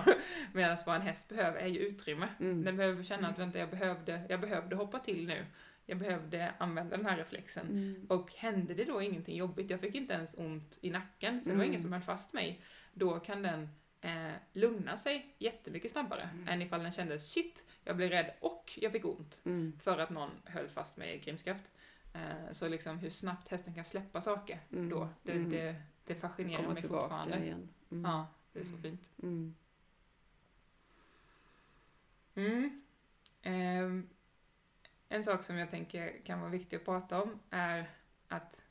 [0.54, 2.28] Medan vad en häst behöver är ju utrymme.
[2.40, 2.64] Mm.
[2.64, 5.46] Den behöver känna att vänta, jag behövde, jag behövde hoppa till nu.
[5.86, 7.68] Jag behövde använda den här reflexen.
[7.70, 8.06] Mm.
[8.10, 11.56] Och hände det då ingenting jobbigt, jag fick inte ens ont i nacken, för det
[11.56, 11.68] var Mm.
[11.68, 12.62] ingen som höll fast mig,
[12.94, 13.70] då kan den
[14.02, 16.48] eh, lugna sig jättemycket snabbare Mm.
[16.48, 19.80] än ifall den kände shit, jag blev rädd och jag fick ont Mm.
[19.84, 21.64] för att någon höll fast mig i grimskaft.
[22.14, 24.90] Eh, så liksom hur snabbt hästen kan släppa saker Mm.
[24.90, 25.50] då, det, Mm.
[25.52, 27.38] det, det fascinerar Komma mig fortfarande.
[27.46, 27.70] igen.
[27.92, 28.12] Mm.
[28.12, 28.82] Ja, det är så Mm.
[28.82, 29.02] fint.
[33.42, 34.10] Ehm,
[35.10, 37.90] en sak som jag tänker kan vara viktig att prata om är
[38.28, 38.62] att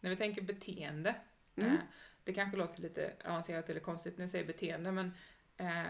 [0.00, 1.14] när vi tänker beteende,
[1.56, 1.74] eh,
[2.24, 5.12] det kanske låter lite avancerat eller konstigt när jag säger beteende, men
[5.56, 5.86] eh,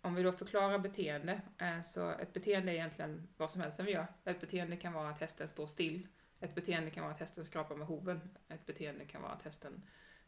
[0.00, 3.86] om vi då förklarar beteende, eh, så ett beteende är egentligen vad som helst som
[3.86, 4.06] vi gör.
[4.24, 6.06] Ett beteende kan vara att hästen står still,
[6.42, 9.82] ett beteende kan vara att hästen skrapar med hoven, ett beteende kan vara att hästen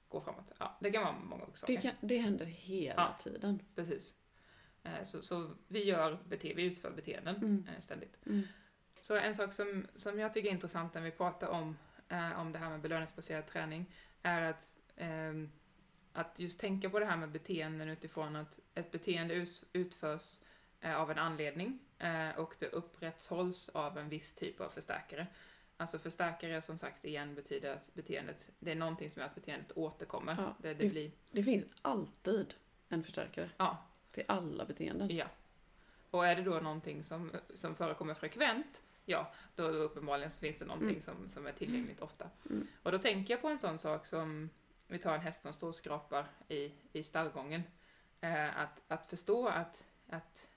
[0.09, 0.53] går framåt.
[0.59, 1.75] Ja, det kan vara många olika saker.
[1.77, 3.17] Det, kan, det händer hela Ja.
[3.25, 3.61] tiden.
[3.75, 4.15] Precis.
[4.83, 7.67] Eh, Så, så vi, gör bete- vi utför beteenden Mm.
[7.75, 8.27] eh, ständigt.
[8.27, 8.43] Mm.
[9.03, 11.77] Så en sak som, som jag tycker är intressant när vi pratar om,
[12.09, 15.51] eh, om det här med belöningsbaserad träning är att, ehm,
[16.13, 20.41] att just tänka på det här med beteenden utifrån att ett beteende utförs
[20.81, 21.79] eh, av en anledning
[22.37, 25.27] och det upprätthålls av en viss typ av förstärkare.
[25.77, 29.73] Alltså förstärkare som sagt igen betyder att beteendet, det är någonting som gör att beteendet
[29.77, 30.35] återkommer.
[30.39, 32.55] Ja, det, det blir, Det finns alltid
[32.89, 33.79] en förstärkare ja,
[34.11, 35.17] till alla beteenden.
[35.17, 35.27] Ja.
[36.11, 40.59] Och är det då någonting som, som förekommer frekvent, ja, då, då uppenbarligen så finns
[40.59, 41.01] det någonting Mm.
[41.03, 42.31] som, som är tillgängligt ofta.
[42.51, 42.67] Mm.
[42.83, 44.51] Och då tänker jag på en sån sak som,
[44.87, 47.63] vi tar en häst som står och skrapar i, i stallgången.
[48.21, 50.49] Eh, att, att förstå att, att,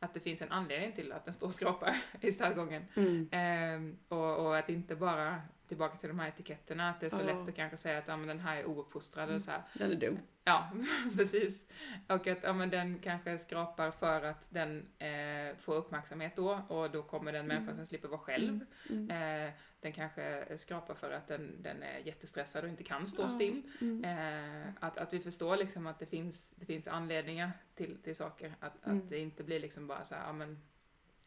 [0.00, 2.84] att det finns en anledning till att den står och skrapar i stallgången.
[2.94, 3.28] Mm.
[3.32, 7.20] Ehm, och, och att inte bara, tillbaka till de här etiketterna, att det är så
[7.20, 7.24] Ja.
[7.26, 9.42] lätt att kanske säga att ja, men den här är ouppfostrad Mm.
[9.42, 9.62] så här.
[9.74, 10.18] Den är dum.
[10.48, 10.70] Ja,
[11.16, 11.64] precis.
[12.06, 16.90] Och att ja, men den kanske skrapar för att den eh, får uppmärksamhet då och
[16.90, 17.76] då kommer den människa Mm.
[17.76, 18.60] som slipper vara själv.
[18.90, 19.10] Mm.
[19.46, 23.28] Eh, den kanske skrapar för att den, den är jättestressad och inte kan stå Ja.
[23.28, 23.62] still.
[23.80, 24.04] Mm.
[24.04, 28.54] Eh, att, att vi förstår liksom att det finns, det finns anledningar till, till saker.
[28.60, 28.98] Att, Mm.
[28.98, 30.58] att det inte blir liksom bara så här, ja men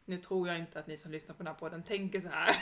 [0.04, 2.56] nu tror jag inte att ni som lyssnar på den här podden tänker så här.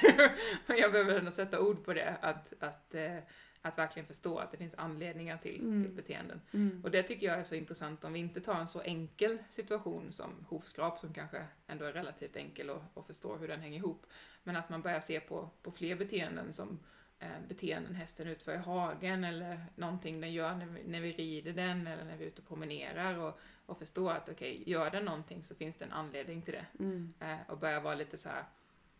[0.67, 2.17] Men jag behöver ändå sätta ord på det.
[2.21, 3.17] Att, att, eh,
[3.63, 5.83] att verkligen förstå att det finns anledningar till, Mm.
[5.85, 6.41] till beteenden.
[6.53, 6.81] Mm.
[6.85, 10.13] Och det tycker jag är så intressant om vi inte tar en så enkel situation
[10.13, 14.07] som hovskrap som kanske ändå är relativt enkel och, och förstår hur den hänger ihop.
[14.43, 16.79] Men att man börjar se på, på fler beteenden som
[17.19, 21.53] eh, beteenden hästen utför i hagen eller någonting den gör när vi, när vi rider
[21.53, 25.05] den eller när vi är ute och promenerar och, och förstå att okej, gör den
[25.05, 26.67] någonting så finns det en anledning till det.
[26.79, 27.15] Mm.
[27.21, 28.45] Eh, och börja vara lite så här,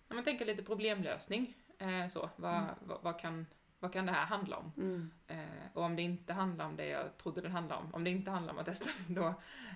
[0.09, 1.55] ja, men tänka lite problemlösning.
[1.79, 2.75] Eh, så, vad, Mm.
[2.81, 3.47] vad, vad, kan,
[3.81, 4.73] vad kan det här handla om?
[4.77, 5.11] Mm.
[5.27, 8.11] Eh, och om det inte handlar om det jag trodde det handlade om, om det
[8.11, 9.35] inte handlar om att hästen då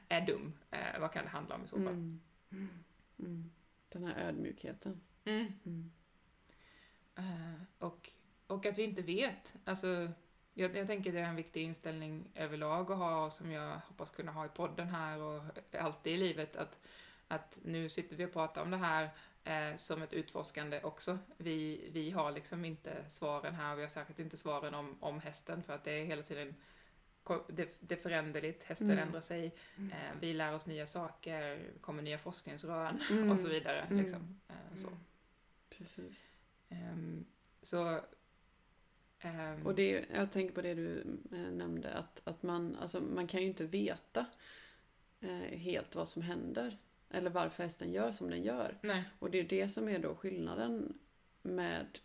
[0.08, 1.88] är dum, eh, vad kan det handla om i så fall?
[1.88, 2.20] Mm.
[3.18, 3.50] Mm.
[3.88, 5.00] Den här ödmjukheten.
[5.24, 5.52] Mm.
[5.64, 5.92] Mm.
[7.14, 8.10] Eh, och,
[8.46, 9.56] och att vi inte vet.
[9.64, 10.12] Alltså,
[10.54, 14.32] jag, jag tänker det är en viktig inställning överlag att ha som jag hoppas kunna
[14.32, 15.42] ha i podden här och
[15.78, 16.56] alltid i livet.
[16.56, 16.78] Att,
[17.28, 19.10] att nu sitter vi och pratar om det här
[19.44, 21.18] eh, som ett utforskande också.
[21.36, 25.62] Vi, vi har liksom inte svaren här, vi har säkert inte svaren om, om hästen
[25.62, 26.54] för att det är hela tiden
[27.48, 28.98] det, det är föränderligt, hästen Mm.
[29.06, 29.90] ändrar sig, Mm.
[29.90, 33.30] eh, vi lär oss nya saker, kommer nya forskningsrön Mm.
[33.32, 33.80] och så vidare.
[33.80, 34.04] Mm.
[34.04, 34.40] Liksom.
[34.48, 34.88] Eh, så.
[35.78, 36.24] Precis.
[36.68, 37.24] Ehm,
[37.62, 38.00] så
[39.18, 41.00] ehm, Och det, jag tänker på det du
[41.32, 44.26] eh, nämnde, att, att man, alltså, man kan ju inte veta
[45.20, 46.78] eh, helt vad som händer.
[47.14, 48.78] Eller varför hästen gör som den gör.
[48.82, 50.98] nej, Och det är det som är då skillnaden
[51.42, 51.98] med,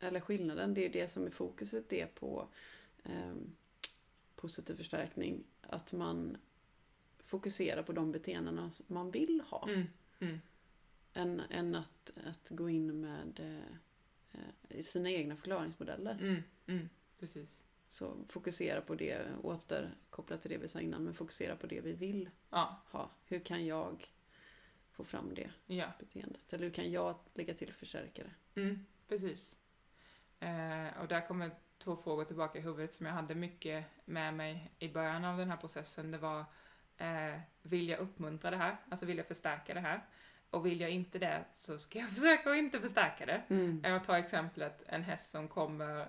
[0.00, 2.48] eller skillnaden, det är det som är fokuset det på
[3.04, 3.56] ehm,
[4.36, 5.44] positiv förstärkning.
[5.60, 6.36] Att man
[7.24, 9.68] fokuserar på de beteendena som man vill ha.
[9.68, 9.86] mm,
[10.20, 10.38] mm,
[11.14, 14.40] Än, än att, att gå in med eh,
[14.76, 16.18] eh, sina egna förklaringsmodeller.
[16.20, 17.48] mm, mm, precis.
[17.88, 21.92] Så fokusera på det, återkoppla till det vi sa innan, men fokusera på det vi
[21.92, 23.10] vill Ja, ha.
[23.26, 24.10] Hur kan jag
[24.92, 26.52] få fram det ja, beteendet?
[26.52, 28.30] Eller hur kan jag lägga till förstärkare?
[28.54, 29.56] mm, precis.
[30.40, 34.70] Eh, och där kommer två frågor tillbaka i huvudet som jag hade mycket med mig
[34.78, 36.10] i början av den här processen.
[36.10, 36.44] Det var,
[36.96, 38.76] eh, vill jag uppmuntra det här?
[38.88, 40.02] Alltså vill jag förstärka det här?
[40.50, 43.42] Och vill jag inte det så ska jag försöka att inte förstärka det.
[43.82, 46.08] Jag tar exemplet en häst som kommer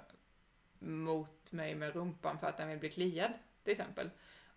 [0.79, 3.31] mot mig med rumpan för att den vill bli kliad,
[3.63, 4.09] till exempel.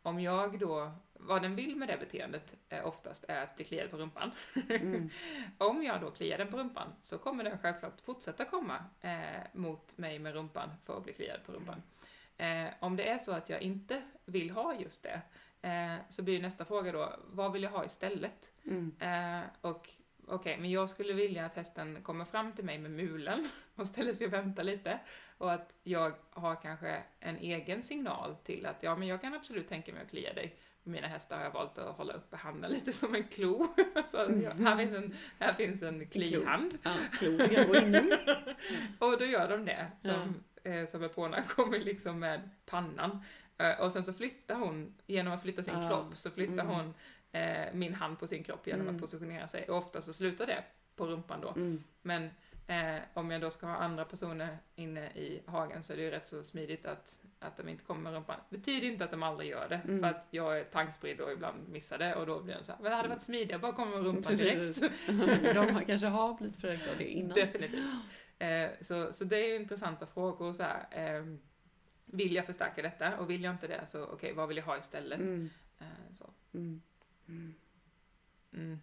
[0.07, 3.91] Om jag då, vad den vill med det beteendet eh, oftast är att bli kliad
[3.91, 4.31] på rumpan.
[4.69, 5.11] Mm.
[5.59, 9.99] Om jag då kliar den på rumpan så kommer den självklart fortsätta komma eh, mot
[9.99, 11.83] mig med rumpan för att bli kliad på rumpan.
[12.37, 15.21] Eh, om det är så att jag inte vill ha just det
[15.69, 18.51] eh, så blir nästa fråga då, vad vill jag ha istället?
[18.65, 18.95] Mm.
[19.01, 19.91] Eh, och
[20.27, 24.15] okej, men jag skulle vilja att hästen kommer fram till mig med mulen och ställer
[24.15, 24.99] sig och väntar lite.
[25.39, 29.69] Och att jag har kanske en egen signal till att ja, men jag kan absolut
[29.69, 30.57] tänka mig att klia dig.
[30.83, 33.67] Mina hästar har jag valt att hålla uppe handen lite som en klo.
[34.07, 36.79] Så ja, här finns en, här finns en klihand.
[36.83, 38.19] Ja, klogen går in i.
[38.99, 39.87] Och då gör de det.
[40.01, 43.23] Som, eh, som Epona kommer liksom med pannan.
[43.59, 46.67] Eh, och sen så flyttar hon, genom att flytta sin Ah, kropp, så flyttar mm.
[46.67, 46.95] hon
[47.37, 48.95] eh, min hand på sin kropp genom Mm.
[48.95, 49.65] att positionera sig.
[49.69, 50.65] Och ofta så slutar det
[50.97, 51.49] på rumpan då.
[51.49, 51.83] Mm.
[52.03, 52.31] Men
[52.67, 56.11] eh, om jag då ska ha andra personer inne i hagen så är det ju
[56.11, 58.37] rätt så smidigt att, att de inte kommer med rumpan.
[58.49, 60.01] Betyder inte att de aldrig gör det, Mm.
[60.01, 62.79] för att jag är tankspridd och ibland missar det och då blir det så här,
[62.83, 64.81] men det hade varit smidigare bara komma med rumpan direkt.
[65.55, 67.35] De kanske har blivit förökta av det innan.
[67.35, 67.85] Definitivt.
[68.39, 70.87] Eh, så, så det är ju intressanta frågor så här.
[70.91, 71.25] Eh,
[72.05, 74.79] vill jag förstärka detta och vill jag inte det så okej, vad vill jag ha
[74.79, 75.19] istället?
[75.21, 75.51] Mm.
[75.79, 75.87] Eh,
[76.19, 76.31] så.
[76.55, 76.83] Mm.
[77.29, 77.55] Mm.
[78.53, 78.81] Mm.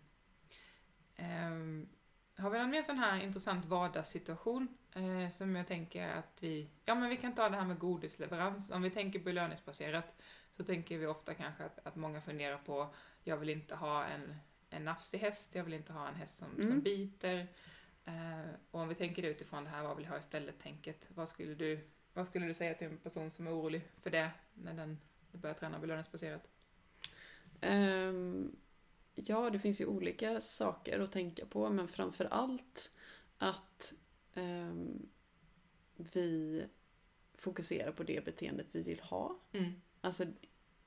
[1.16, 1.90] Ehm,
[2.38, 6.96] har vi någon mer sån här intressant vardagssituation eh, som jag tänker att vi, ja
[6.96, 8.72] men vi kan ta det här med godisleverans.
[8.72, 10.22] Om vi tänker belöningsbaserat
[10.58, 14.36] så tänker vi ofta kanske att, att många funderar på, jag vill inte ha en,
[14.70, 16.82] en nafsig häst, jag vill inte ha en häst som, som Mm.
[16.82, 17.48] biter.
[18.06, 21.56] Eh, och om vi tänker utifrån det här, vad vill jag ha istället-tänket, vad skulle
[21.56, 25.00] du, vad skulle du säga till en person som är orolig för det när den
[25.32, 26.53] börjar träna belöningsbaserat?
[27.64, 28.56] Ehm,
[29.16, 32.92] ja, det finns ju olika saker att tänka på, men framför allt
[33.38, 33.94] att
[34.34, 35.10] ehm,
[36.14, 36.64] vi
[37.34, 39.40] fokuserar på det beteendet vi vill ha.
[39.52, 39.72] Mm.
[40.02, 40.26] Alltså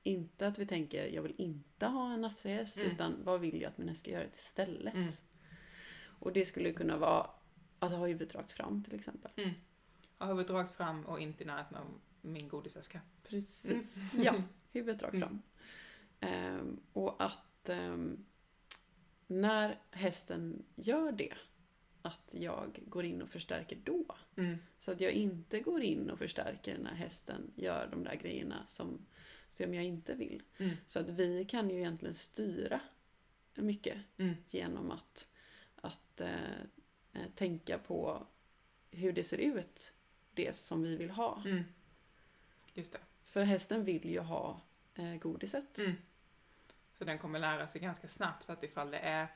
[0.03, 2.91] inte att vi tänker jag vill inte ha en nafsig häst, Mm.
[2.91, 4.93] utan vad vill jag att min häst ska göra istället?
[4.95, 5.09] Mm.
[6.19, 7.29] Och det skulle kunna vara
[7.79, 9.31] att ha huvudet rakt fram till exempel.
[9.35, 9.49] Mm.
[10.17, 11.85] Ha huvudet rakt fram och inte i närheten av
[12.21, 13.01] min godisväska.
[13.23, 13.97] Precis.
[14.13, 14.25] Mm.
[14.25, 14.35] Ja,
[14.71, 15.27] huvudet rakt Mm.
[15.27, 15.41] fram.
[16.19, 18.25] Ehm, och att ehm,
[19.27, 21.33] när hästen gör det,
[22.01, 24.05] att jag går in och förstärker då.
[24.35, 24.57] Mm.
[24.79, 29.05] Så att jag inte går in och förstärker när hästen gör de där grejerna som,
[29.49, 30.43] som jag inte vill.
[30.57, 30.75] Mm.
[30.87, 32.79] Så att vi kan ju egentligen styra
[33.55, 34.35] mycket Mm.
[34.49, 35.27] genom att,
[35.75, 36.61] att eh,
[37.13, 38.27] eh, tänka på
[38.91, 39.93] hur det ser ut,
[40.33, 41.43] det som vi vill ha.
[41.45, 41.63] Mm.
[42.73, 42.99] Just det.
[43.23, 44.61] För hästen vill ju ha
[45.21, 45.77] godiset.
[45.79, 45.93] Mm.
[46.93, 49.27] Så den kommer lära sig ganska snabbt att ifall det är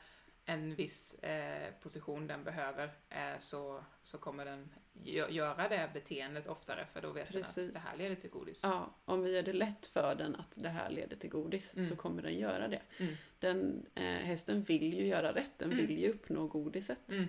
[0.46, 6.48] en viss eh, position den behöver eh, så, så kommer den gö- göra det beteendet
[6.48, 7.68] oftare för då vet den Precis.
[7.68, 8.60] att det här leder till godis.
[8.64, 11.90] Ja, om vi gör det lätt för den att det här leder till godis Mm.
[11.90, 12.82] så kommer den göra det.
[12.98, 13.16] Mm.
[13.40, 15.88] Den, eh, hästen vill ju göra rätt, den Mm.
[15.88, 17.12] vill ju uppnå godiset.
[17.12, 17.28] Mm.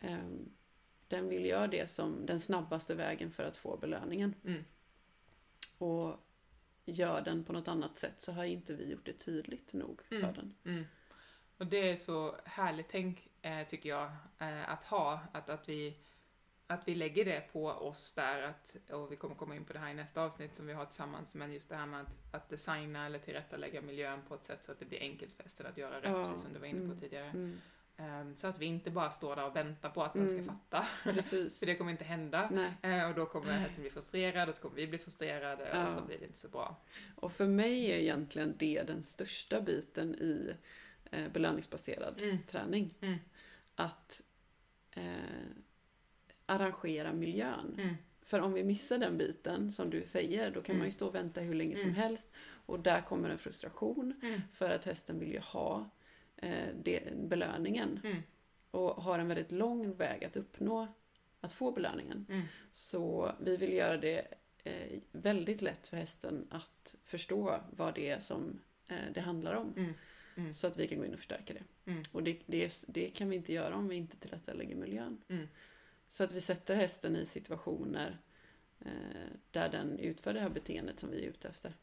[0.00, 0.50] Ehm,
[1.08, 4.34] den vill göra det som den snabbaste vägen för att få belöningen.
[4.44, 4.64] Mm.
[5.78, 6.23] Och
[6.84, 10.22] gör den på något annat sätt så har inte vi gjort det tydligt nog Mm.
[10.22, 10.54] för den.
[10.64, 10.84] Mm.
[11.58, 15.20] Och det är så härligt tänk, eh, tycker jag, eh, att ha.
[15.32, 15.96] Att, att vi
[16.66, 19.78] att vi lägger det på oss där, att, och vi kommer komma in på det
[19.78, 22.48] här i nästa avsnitt som vi har tillsammans, men just det här med att, att
[22.48, 25.78] designa eller tillrättalägga miljön på ett sätt så att det blir enkelt för hästen att
[25.78, 26.24] göra rätt, Ja.
[26.26, 27.00] precis som du var inne på Mm.
[27.00, 27.32] tidigare.
[27.96, 28.10] Mm.
[28.10, 30.54] Ehm, så att vi inte bara står där och väntar på att den ska Mm.
[30.54, 31.58] fatta, Precis.
[31.60, 32.68] för det kommer inte hända.
[32.82, 35.84] Eh, och då kommer hästen bli frustrerad och så kommer vi bli frustrerade Ja.
[35.84, 36.76] och så blir det inte så bra.
[37.16, 40.54] Och för mig är egentligen det den största biten i
[41.10, 42.38] eh, belöningsbaserad Mm.
[42.50, 42.94] träning.
[43.00, 43.18] Mm.
[43.74, 44.22] Att
[44.90, 45.02] eh,
[46.46, 47.74] arrangera miljön.
[47.78, 47.94] Mm.
[48.22, 50.78] För om vi missar den biten, som du säger, då kan Mm.
[50.78, 51.94] man ju stå och vänta hur länge som Mm.
[51.94, 52.30] helst.
[52.66, 54.40] Och där kommer en frustration, Mm.
[54.52, 55.90] för att hästen vill ju ha
[56.82, 58.00] det, belöningen.
[58.04, 58.22] Mm.
[58.70, 60.88] Och har en väldigt lång väg att uppnå,
[61.40, 62.26] att få belöningen.
[62.28, 62.42] Mm.
[62.70, 64.26] Så vi vill göra det
[64.64, 69.74] eh, väldigt lätt för hästen att förstå vad det är som eh, det handlar om.
[69.76, 69.94] Mm.
[70.36, 70.54] Mm.
[70.54, 71.90] Så att vi kan gå in och förstärka det.
[71.90, 72.02] Mm.
[72.12, 75.22] Och det, det, det kan vi inte göra om vi inte tillrättalägger miljön.
[75.28, 75.48] Mm.
[76.08, 78.18] Så att vi sätter hästen i situationer
[78.80, 78.90] eh,
[79.50, 81.74] där den utför det här beteendet som vi är ute efter.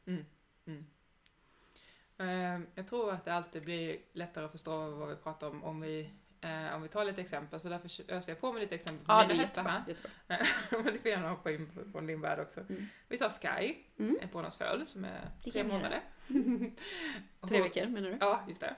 [2.21, 5.81] Ehm, Jag tror att det alltid blir lättare att förstå vad vi pratar om om
[5.81, 6.09] vi,
[6.41, 9.21] eh, om vi tar lite exempel, så därför öser jag på med lite exempel på
[9.27, 9.83] mina hästar här.
[10.83, 12.59] Men du får gärna hoppa in från din värld också.
[12.59, 12.85] Mm.
[13.07, 14.17] Vi tar Sky, Mm.
[14.21, 16.01] en pånadsföl som är Det tre månader.
[17.47, 18.17] Tre veckor menar du?
[18.19, 18.75] Ja, just det.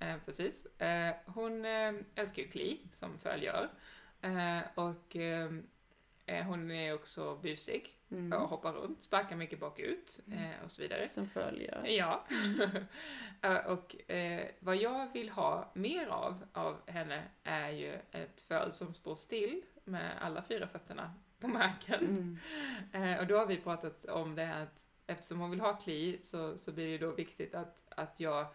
[0.00, 0.66] Eh, precis.
[0.80, 3.68] Eh, hon eh, älskar ju kli, som föl gör.
[4.22, 5.50] Eh, och eh, eh,
[6.26, 8.32] hon är också busig Mm.
[8.32, 11.08] och hoppar runt, sparkar mycket bakut eh, och så vidare.
[11.08, 11.86] Som följer.
[11.86, 12.24] Ja.
[13.44, 18.72] Eh, och eh, vad jag vill ha mer av, av henne är ju ett föl
[18.72, 22.00] som står still med alla fyra fötterna på marken.
[22.04, 22.38] Mm.
[22.92, 26.18] Eh, och då har vi pratat om det här att eftersom hon vill ha kli
[26.22, 28.46] så, så blir det då viktigt att, att jag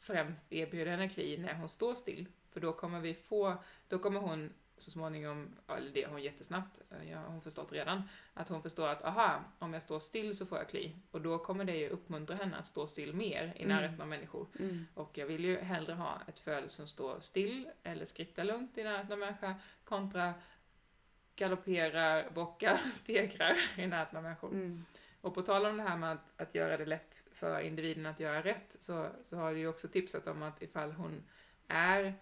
[0.00, 2.26] främst erbjuder henne kli när hon står still.
[2.50, 3.54] För då kommer vi få,
[3.88, 7.72] då kommer hon så småningom, eller det har hon jättesnabbt, eh, jag har hon förstått
[7.72, 8.02] redan,
[8.34, 10.96] att hon förstår att aha, om jag står still så får jag kli.
[11.10, 13.76] Och då kommer det ju uppmuntra henne att stå still mer i Mm.
[13.76, 14.46] närheten av människor.
[14.58, 14.86] Mm.
[14.94, 18.84] Och jag vill ju hellre ha ett föl som står still eller skrittar lugnt i
[18.84, 20.34] närheten av människa kontra
[21.36, 24.50] galopperar, bockar, stegrar i närheten av människor.
[24.50, 24.84] Mm.
[25.20, 28.20] Och på tal om det här med att, att göra det lätt för individen att
[28.20, 31.22] göra rätt så, så har du ju också tipsat om att ifall hon
[31.68, 32.14] är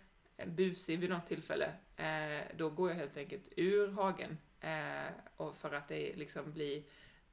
[0.46, 4.38] busig vid något tillfälle, eh, då går jag helt enkelt ur hagen.
[4.60, 6.82] Eh, och för att det liksom blir,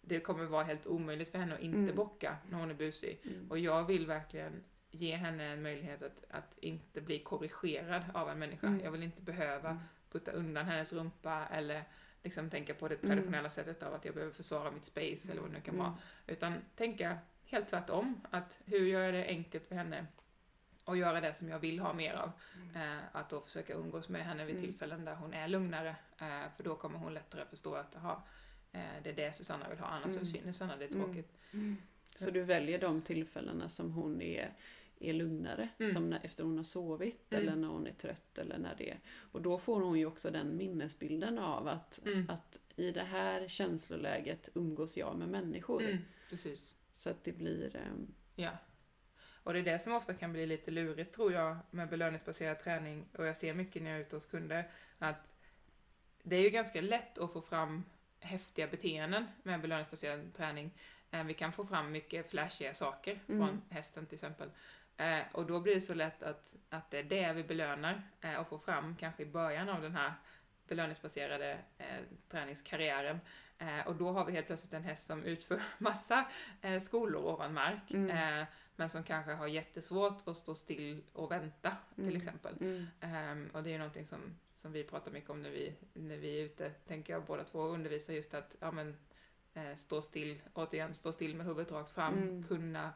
[0.01, 1.95] det kommer vara helt omöjligt för henne att inte Mm.
[1.95, 3.19] bocka när hon är busig.
[3.23, 3.51] Mm.
[3.51, 8.39] Och jag vill verkligen ge henne en möjlighet att, att inte bli korrigerad av en
[8.39, 8.67] människa.
[8.67, 8.79] Mm.
[8.83, 9.83] Jag vill inte behöva Mm.
[10.11, 11.83] putta undan hennes rumpa eller
[12.23, 13.09] liksom tänka på det Mm.
[13.15, 15.85] traditionella sättet av att jag behöver försvara mitt space eller vad det nu kan Mm.
[15.85, 15.97] vara.
[16.27, 18.21] Utan tänka helt tvärtom.
[18.29, 20.05] Att hur gör jag det enkelt för henne
[20.87, 22.31] och göra det som jag vill ha mer av.
[22.75, 24.67] Eh, att då försöka umgås med henne vid Mm.
[24.67, 25.95] tillfällen där hon är lugnare.
[26.19, 28.23] Eh, för då kommer hon lättare förstå att aha,
[28.71, 30.19] eh, det är det Susanna vill ha, annars Mm.
[30.19, 31.03] försvinner Susanna, det är Mm.
[31.05, 31.37] tråkigt.
[32.15, 34.53] Så du väljer de tillfällena som hon är,
[34.99, 35.93] är lugnare, Mm.
[35.93, 37.43] som när, efter hon har sovit Mm.
[37.47, 38.99] eller när hon är trött eller när det är.
[39.31, 42.29] Och då får hon ju också den minnesbilden av att, Mm.
[42.29, 45.81] att i det här känsloläget umgås jag med människor.
[45.83, 45.97] Mm,
[46.29, 46.77] precis.
[46.91, 47.75] Så att det blir...
[47.75, 48.51] ehm, Ja.
[49.47, 53.05] Och det är det som ofta kan bli lite lurigt tror jag med belöningsbaserad träning
[53.17, 55.33] och jag ser mycket när jag är ute hos kunder att
[56.23, 57.83] det är ju ganska lätt att få fram
[58.19, 60.71] häftiga beteenden med belöningsbaserad träning.
[61.11, 63.47] Eh, Vi kan få fram mycket flashiga saker Mm.
[63.47, 64.49] från hästen till exempel.
[64.97, 68.33] Eh, Och då blir det så lätt att, att det är det vi belönar eh,
[68.35, 70.13] och får fram kanske i början av den här
[70.67, 71.85] belöningsbaserade eh,
[72.29, 73.19] träningskarriären.
[73.59, 76.25] Eh, och då har vi helt plötsligt en häst som utför massa
[76.61, 77.91] eh, skolor ovan mark.
[77.91, 78.45] Mm.
[78.79, 82.15] Men som kanske har jättesvårt att stå still och vänta till Mm.
[82.15, 82.55] exempel.
[82.61, 84.19] mm, Ehm, och det är ju någonting som,
[84.55, 87.59] som vi pratar mycket om när vi, när vi är ute, tänker jag båda två,
[87.59, 88.97] och undervisar just att ja, men,
[89.53, 92.43] eh, stå still, återigen, stå still med huvudet rakt fram, Mm.
[92.47, 92.93] kunna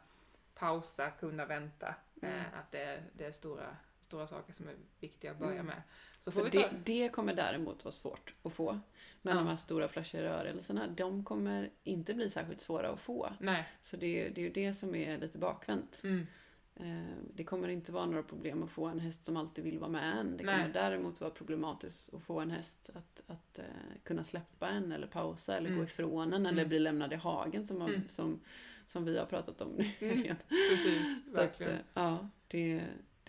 [0.53, 1.95] pausa, kunna vänta.
[2.21, 2.35] Mm.
[2.35, 3.75] Eh, att det, det är stora,
[4.11, 5.65] stora saker som är viktiga att börja Mm.
[5.65, 5.81] med.
[6.19, 6.67] Så får För vi ta...
[6.67, 8.79] det, det kommer däremot vara svårt att få.
[9.21, 9.43] Men Ja.
[9.43, 13.33] de här stora flashiga rörelserna, de kommer inte bli särskilt svåra att få.
[13.39, 13.67] Nej.
[13.81, 16.01] Så det, det är ju det som är lite bakvänt.
[16.03, 16.27] Mm.
[16.75, 19.89] Eh, Det kommer inte vara några problem att få en häst som alltid vill vara
[19.89, 20.37] med en.
[20.37, 20.55] Det Nej.
[20.61, 23.65] kommer däremot vara problematiskt att få en häst att, att eh,
[24.03, 25.79] kunna släppa en eller pausa eller Mm.
[25.79, 26.69] gå ifrån en eller Mm.
[26.69, 28.01] bli lämnad i hagen som, Mm.
[28.07, 28.39] som,
[28.85, 29.83] som vi har pratat om nu.
[29.99, 30.35] Mm.
[30.49, 31.01] Precis,
[31.33, 31.71] Så att, verkligen.
[31.73, 32.81] eh, ja, det,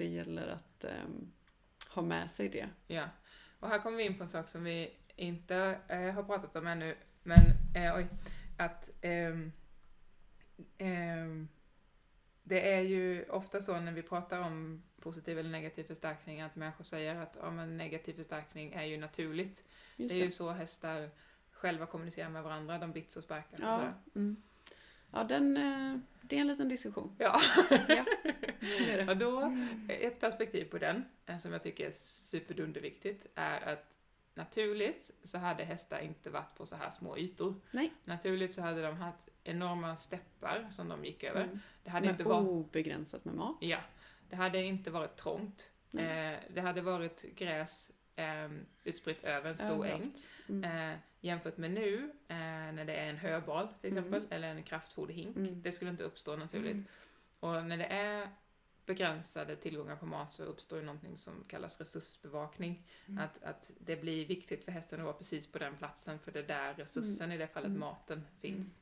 [0.03, 1.33] det gäller att ehm,
[1.91, 2.69] ha med sig det.
[2.87, 3.09] Ja,
[3.61, 6.67] och här kommer vi in på en sak som vi inte eh, har pratat om
[6.67, 7.39] ännu, men
[7.75, 8.07] eh, oj,
[8.59, 9.53] att ehm,
[10.79, 11.49] ehm,
[12.43, 16.85] det är ju ofta så när vi pratar om positiv eller negativ förstärkning att människor
[16.85, 19.65] säger att ja, men negativ förstärkning är ju naturligt.
[19.97, 21.11] Just det är ju så hästar
[21.53, 23.95] själva kommunicerar med varandra, de bits och sparkar och Ja, sådär.
[24.15, 24.43] mm.
[25.13, 27.17] ja den, eh, det är en liten diskussion.
[27.19, 27.41] Ja.
[27.71, 28.05] Ja, det
[28.41, 28.52] det.
[29.09, 29.57] Och då,
[29.89, 33.87] ett perspektiv på den, eh, som jag tycker är superdunderviktigt, är att
[34.35, 37.55] naturligt så hade hästar inte varit på så här små ytor.
[37.71, 37.93] Nej.
[38.05, 41.45] Naturligt så hade de haft enorma steppar som de gick över.
[41.45, 41.61] Mm.
[41.85, 42.49] Det hade Med inte varit...
[42.49, 43.57] obegränsat med mat.
[43.61, 43.79] Ja.
[44.31, 45.71] Det hade inte varit trångt.
[45.99, 48.51] Eh, det hade varit gräs eh,
[48.85, 50.13] utspritt över en stor äng.
[50.49, 50.91] Mm.
[50.93, 54.05] Eh, jämfört med nu, eh, när det är en höbal till Mm.
[54.05, 55.37] exempel, eller en kraftfoderhink.
[55.37, 55.63] Mm.
[55.63, 56.73] Det skulle inte uppstå naturligt.
[56.73, 56.85] Mm.
[57.41, 58.29] Och när det är
[58.87, 62.87] begränsade tillgångar på mat så uppstår ju någonting som kallas resursbevakning.
[63.09, 63.25] Mm.
[63.25, 66.39] Att, att det blir viktigt för hästen att vara precis på den platsen för det
[66.39, 67.81] är där resursen, i det fallet Mm.
[67.81, 68.75] maten, finns.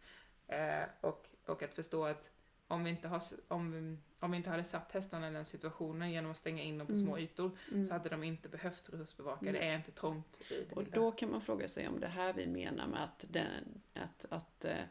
[0.48, 2.30] Eh, och, och att förstå att
[2.68, 6.10] om vi, inte har, om, vi- om vi inte hade satt hästarna i den situationen
[6.12, 7.04] genom att stänga in dem på Mm.
[7.06, 7.88] små ytor Mm.
[7.88, 9.52] så hade de inte behövt resursbevaka.
[9.52, 10.36] Det är inte trångt
[10.76, 14.26] Och då kan man fråga sig om det här vi menar med att den, att,
[14.30, 14.84] att, eh,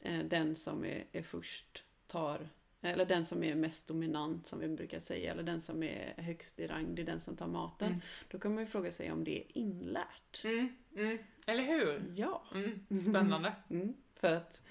[0.00, 2.48] eh, den som är, är först tar
[2.84, 6.60] eller den som är mest dominant som vi brukar säga, eller den som är högst
[6.60, 7.88] i rang, det är den som tar maten.
[7.88, 8.00] Mm.
[8.28, 10.44] Då kan man ju fråga sig om det är inlärt.
[10.44, 11.18] Mm, mm.
[11.46, 12.04] Eller hur?
[12.14, 12.44] Ja.
[12.54, 12.86] Mm.
[13.10, 13.52] Spännande.
[13.70, 14.62] Mm, för att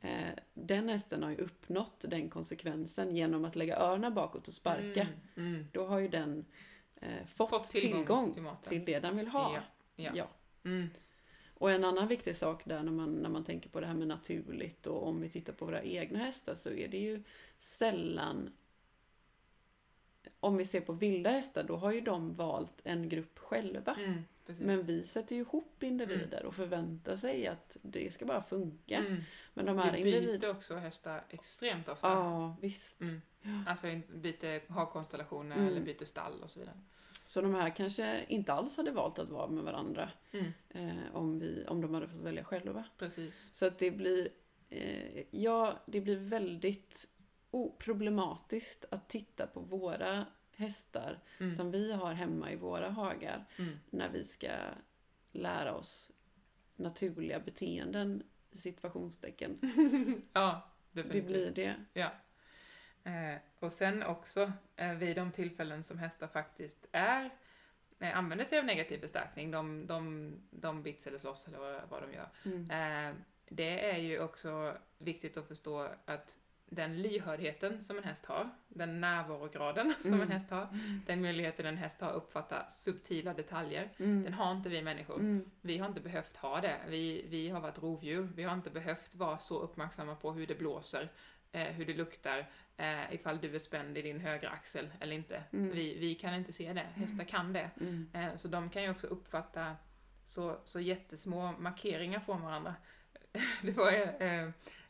[0.00, 5.06] eh, den hästen har ju uppnått den konsekvensen genom att lägga öronen bakåt och sparka.
[5.36, 5.66] Mm.
[5.72, 6.44] Då har ju den
[6.96, 9.62] eh, fått, Fått tillgång, tillgång, till till det den vill ha.
[9.96, 10.10] Ja.
[10.14, 10.28] Ja.
[10.64, 10.88] Mm.
[11.58, 14.08] Och en annan viktig sak där när man, när man tänker på det här med
[14.08, 17.22] naturligt och om vi tittar på våra egna hästar så är det ju
[17.60, 18.50] sällan
[20.40, 23.94] om vi ser på vilda hästar, då har ju de valt en grupp själva.
[23.94, 24.24] Mm.
[24.46, 28.98] Men vi sätter ju ihop individer och förväntar sig att det ska bara funka.
[28.98, 29.22] Mm.
[29.54, 30.52] Men de här Vi byter individerna...
[30.52, 32.08] också hästar extremt ofta.
[32.08, 33.00] Ja, visst.
[33.42, 33.64] Mm.
[33.68, 35.68] Alltså byter hagkonstellationer Mm.
[35.68, 36.76] eller byter stall och så vidare.
[37.28, 40.46] Så de här kanske inte alls hade valt att vara med varandra Mm.
[40.68, 42.84] eh, om, vi, om de hade fått välja själva.
[42.98, 43.34] Precis.
[43.52, 44.28] Så att det blir,
[44.70, 47.08] eh, ja, det blir väldigt
[47.50, 50.26] oproblematiskt att titta på våra
[50.56, 51.54] hästar Mm.
[51.54, 53.78] som vi har hemma i våra hagar Mm.
[53.90, 54.48] när vi ska
[55.32, 56.12] lära oss
[56.76, 58.22] naturliga beteenden,
[58.52, 59.58] situationstecken.
[60.32, 61.26] ja, Det definitivt.
[61.26, 61.74] blir det.
[62.00, 62.10] Ja.
[63.04, 67.30] Eh, och sen också eh, vid de tillfällen som hästar faktiskt är
[67.98, 72.02] eh, använder sig av negativ förstärkning, de, de, de bits eller slåss eller vad, vad
[72.02, 72.28] de gör.
[72.44, 72.70] Mm.
[73.10, 73.14] Eh,
[73.48, 76.36] det är ju också viktigt att förstå att
[76.70, 80.20] den lyhördheten som en häst har, den närvarograden som Mm.
[80.22, 80.68] en häst har,
[81.06, 84.22] den möjligheten en häst har att uppfatta subtila detaljer, Mm.
[84.24, 85.14] den har inte vi människor.
[85.20, 85.50] Mm.
[85.60, 86.76] Vi har inte behövt ha det.
[86.88, 88.28] Vi, vi har varit rovdjur.
[88.34, 91.08] Vi har inte behövt vara så uppmärksamma på hur det blåser,
[91.52, 92.46] eh, hur det luktar,
[92.76, 95.42] eh, ifall du är spänd i din högra axel eller inte.
[95.52, 95.70] Mm.
[95.70, 96.86] Vi, vi kan inte se det.
[96.94, 97.70] Hästar kan det.
[97.80, 98.10] Mm.
[98.14, 99.76] Eh, så de kan ju också uppfatta
[100.26, 102.74] så, så jättesmå markeringar från varandra.
[103.62, 104.42] Det var, eh,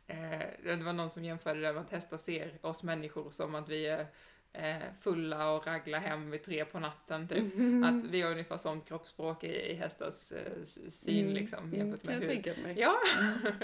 [0.06, 3.68] eh, det var någon som jämförde det med att hästar ser oss människor som att
[3.68, 4.06] vi är
[4.52, 7.44] eh, fulla och raglar hem vid tre på natten typ.
[7.84, 11.34] Att vi har ungefär sånt kroppsspråk i, i hästars eh, syn Mm.
[11.34, 12.28] liksom Mm, jämfört med jag hur...
[12.28, 12.78] tänka mig.
[12.78, 12.98] Ja,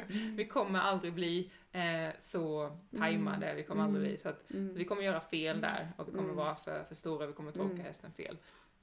[0.36, 4.12] vi kommer aldrig bli eh, så tajmade, vi kommer aldrig Mm.
[4.12, 4.74] bli så att Mm.
[4.74, 6.36] vi kommer göra fel där och vi kommer Mm.
[6.36, 7.84] vara för, för stora, vi kommer tolka Mm.
[7.86, 8.36] hästen fel.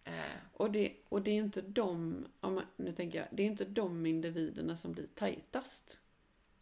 [0.03, 0.13] Eh,
[0.53, 4.05] Och det, och det är inte de, man, nu tänker jag, det är inte de
[4.05, 6.01] individerna som blir tajtast.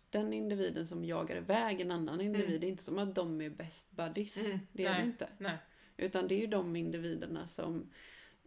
[0.10, 3.50] Den individen som jagar iväg en annan individ, det är inte som att de är
[3.50, 4.38] best buddies.
[4.38, 5.02] Mm, Det är nej.
[5.02, 5.30] det inte.
[5.38, 5.58] nej.
[5.98, 7.90] Utan det är ju de individerna som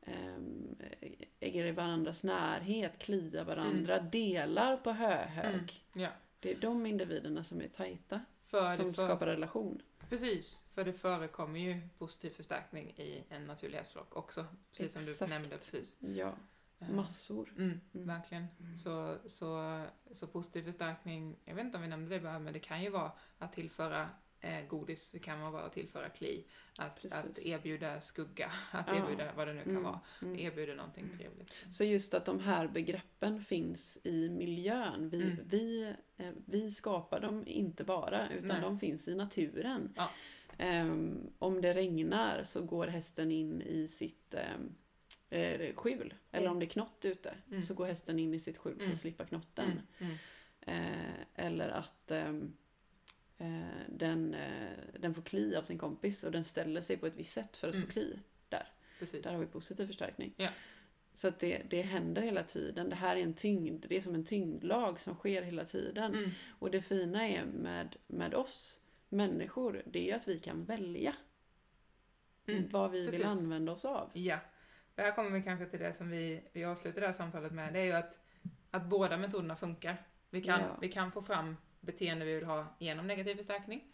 [0.07, 0.76] um,
[1.41, 5.55] äger i varandras närhet, kliar varandra, delar på höhög.
[5.55, 6.09] Mm, ja.
[6.43, 9.82] Det är de individerna som är tajta, För som för, skapar relation.
[10.09, 14.47] Precis, för det förekommer ju positiv förstärkning i en naturlig hästflock också.
[14.76, 15.18] Precis som Exakt.
[15.30, 15.97] du nämnde precis.
[16.01, 16.34] Ja,
[16.82, 17.49] Eh, massor.
[17.59, 18.07] Mm, Mm.
[18.07, 18.47] verkligen.
[18.84, 19.82] Så, så,
[20.12, 22.90] så positiv förstärkning, jag vet inte om vi nämnde det bara, men det kan ju
[22.90, 24.09] vara att tillföra
[24.68, 26.45] godis, det kan vara att tillföra kli,
[26.78, 27.24] att, Precis.
[27.24, 28.97] att erbjuda skugga, att Ja.
[28.97, 30.01] erbjuda vad det nu kan Mm, vara.
[30.22, 30.38] mm.
[30.38, 31.53] Erbjuda någonting trevligt.
[31.70, 35.09] Så just att de här begreppen finns i miljön.
[35.09, 35.38] Vi, Mm.
[35.49, 38.61] vi, eh, vi skapar dem inte bara, utan Nej.
[38.61, 39.93] de finns i naturen.
[39.97, 40.11] Ja.
[40.59, 44.74] Ehm, om det regnar så går hästen in i sitt ehm,
[45.30, 46.14] eh, skjul.
[46.32, 47.62] Eller om det är knott ute Mm.
[47.62, 48.93] så går hästen in i sitt skjul för Mm.
[48.95, 49.70] att slippa knotten.
[49.70, 50.16] Mm, mm,
[50.66, 51.14] Eh,
[51.47, 52.32] eller att eh,
[53.88, 54.70] den, eh,
[55.01, 57.68] den får kli av sin kompis och den ställer sig på ett visst sätt för
[57.68, 57.86] att Mm.
[57.86, 58.18] få kli.
[58.99, 59.22] precis.
[59.22, 60.34] Där har vi positiv förstärkning.
[60.36, 60.51] Ja.
[61.14, 62.90] Så att det, det händer hela tiden.
[62.90, 66.14] Det här är en tyngd, det är som en tyngdlag som sker hela tiden.
[66.14, 71.14] Mm, Och det fina är med, med oss människor, det är att vi kan välja
[72.47, 73.20] Mm, vad vi precis.
[73.20, 74.11] vill använda oss av.
[74.12, 74.38] Ja.
[74.95, 77.72] För här kommer vi kanske till det som vi, vi avslutar det här samtalet med.
[77.72, 78.18] Det är ju att,
[78.70, 80.07] att båda metoderna funkar.
[80.30, 80.78] Vi kan, Ja.
[80.80, 83.85] vi kan få fram beteende vi vill ha genom negativ förstärkning.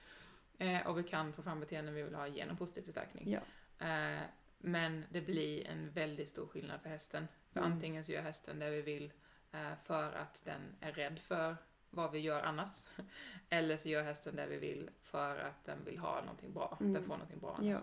[0.59, 3.31] Eh, och vi kan få fram beteende vi vill ha genom positiv förstärkning.
[3.31, 3.41] Ja.
[3.87, 4.23] Eh,
[4.59, 7.29] men det blir en väldigt stor skillnad för hästen.
[7.53, 7.73] För Mm.
[7.73, 9.13] antingen så gör hästen det vi vill
[9.53, 11.57] eh, för att den är rädd för
[11.91, 12.73] vad vi gör annars.
[13.49, 16.77] Eller så gör hästen det vi vill för att den vill ha någonting bra.
[16.79, 17.03] Den Mm.
[17.03, 17.71] får någonting bra annars.
[17.71, 17.79] Ja.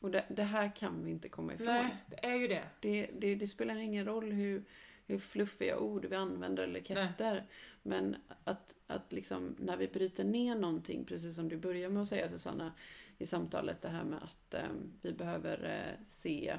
[0.00, 1.66] Och det, det här kan vi inte komma ifrån.
[1.66, 2.64] Nej, det är ju det.
[2.80, 4.64] Det, det, det spelar ingen roll hur,
[5.08, 7.46] hur fluffiga ord vi använder eller ketter.
[7.82, 12.08] Men att, att liksom, när vi bryter ner någonting, precis som du börjar med att
[12.08, 12.72] säga Susanna
[13.18, 14.68] i samtalet, det här med att eh,
[15.02, 16.58] vi behöver eh, se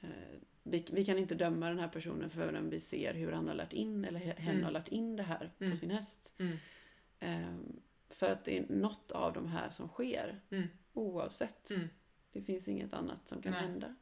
[0.00, 0.08] eh,
[0.62, 3.72] vi, vi kan inte döma den här personen förrän vi ser hur han har lärt
[3.72, 4.64] in, eller hen Mm.
[4.64, 5.70] har lärt in det här Mm.
[5.72, 6.34] på sin häst.
[6.38, 6.56] Mm.
[7.20, 7.54] Eh,
[8.10, 10.68] för att det är något av de här som sker, Mm.
[10.92, 11.70] oavsett.
[11.70, 11.88] Mm.
[12.32, 13.62] Det finns inget annat som kan Nej.
[13.62, 13.94] hända.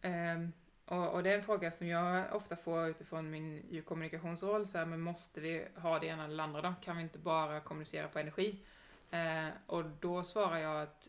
[0.00, 0.52] Ehm,
[0.90, 4.78] och, och det är en fråga som jag ofta får utifrån min ju kommunikationsroll, så
[4.78, 6.74] här, men måste vi ha det ena eller det andra då?
[6.84, 8.58] Kan vi inte bara kommunicera på energi?
[9.10, 11.08] Eh, och då svarar jag att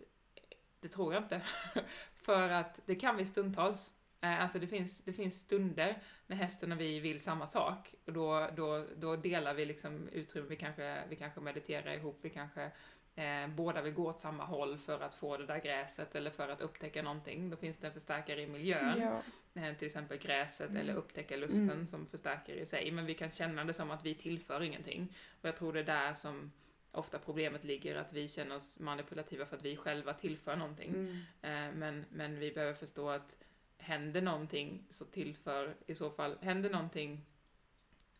[0.79, 1.41] det tror jag inte.
[2.13, 3.93] För att det kan vi stundtals.
[4.21, 7.95] Eh, alltså det finns, det finns stunder när hästen och vi vill samma sak.
[8.05, 12.29] Och då, då, då delar vi liksom utrymme, vi kanske, vi kanske mediterar ihop, vi
[12.29, 12.71] kanske
[13.15, 16.49] eh, båda vill gå åt samma håll för att få det där gräset eller för
[16.49, 17.49] att upptäcka någonting.
[17.49, 19.01] Då finns det en förstärkare i miljön.
[19.01, 19.21] Ja.
[19.61, 20.81] Eh, till exempel gräset Mm.
[20.81, 21.87] eller upptäcka lusten Mm.
[21.87, 22.91] som förstärker i sig.
[22.91, 25.13] Men vi kan känna det som att vi tillför ingenting.
[25.41, 26.51] Och jag tror det är där som
[26.91, 30.89] ofta problemet ligger, att vi känner oss manipulativa för att vi själva tillför någonting.
[30.89, 31.15] Mm.
[31.41, 33.35] Eh, men, men vi behöver förstå att
[33.77, 37.25] händer någonting så tillför i så fall, händer någonting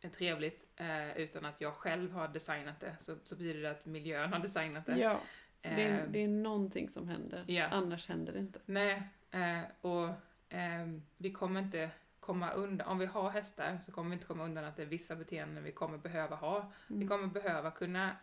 [0.10, 4.34] trevligt eh, utan att jag själv har designat det så, så betyder det att miljön
[4.34, 4.98] har designat det.
[4.98, 5.20] Ja,
[5.62, 7.44] det är, Eh, det är någonting som händer.
[7.48, 7.66] ja.
[7.72, 8.60] Annars händer det inte.
[8.66, 10.10] Nej, eh, och
[10.50, 11.90] ehm, vi kommer inte
[12.20, 14.86] komma undan, om vi har hästar så kommer vi inte komma undan att det är
[14.86, 16.72] vissa beteenden vi kommer behöva ha.
[16.88, 17.08] Vi Mm.
[17.08, 18.16] kommer behöva kunna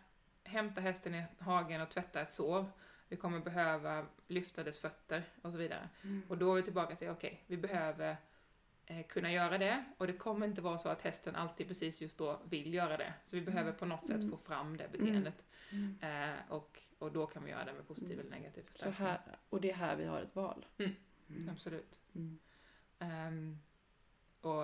[0.43, 2.65] hämta hästen i hagen och tvätta ett sår.
[3.07, 5.89] Vi kommer behöva lyfta dess fötter och så vidare.
[6.03, 6.23] Mm.
[6.27, 8.15] Och då är vi tillbaka till, okej, vi behöver eh,
[9.09, 12.39] kunna göra det och det kommer inte vara så att hästen alltid precis just då
[12.49, 13.13] vill göra det.
[13.25, 14.29] Så vi behöver på något sätt Mm.
[14.31, 15.43] få fram det beteendet.
[15.71, 15.97] Mm.
[16.01, 18.19] Eh, och, och då kan vi göra det med positiv Mm.
[18.19, 19.07] eller negativ förstärkning.
[19.07, 19.19] här,
[19.49, 20.65] och det är här vi har ett val.
[20.77, 20.91] Mm.
[21.29, 21.49] Mm.
[21.49, 21.99] Absolut.
[22.15, 22.39] Mm.
[22.99, 23.59] Ehm,
[24.41, 24.63] och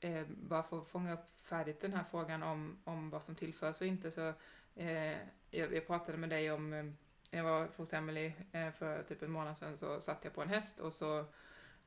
[0.00, 3.80] eh, bara för att fånga upp färdigt den här frågan om, om vad som tillförs
[3.80, 4.32] och inte så
[4.74, 5.16] eh,
[5.50, 6.84] jag, jag pratade med dig om, eh,
[7.30, 10.48] jag var hos Emily eh, för typ en månad sedan så satt jag på en
[10.48, 11.24] häst och så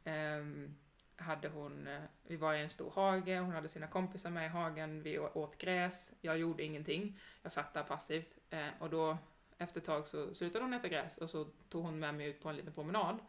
[0.04, 0.76] ehm,
[1.20, 4.50] hade hon, eh, vi var i en stor hage, hon hade sina kompisar med i
[4.50, 9.18] hagen, vi åt gräs, jag gjorde ingenting, jag satt där passivt eh, och då
[9.58, 12.42] efter ett tag så slutade hon äta gräs och så tog hon med mig ut
[12.42, 13.20] på en liten promenad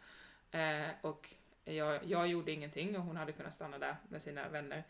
[0.51, 1.34] eh, och
[1.64, 4.84] jag, jag gjorde ingenting och hon hade kunnat stanna där med sina vänner.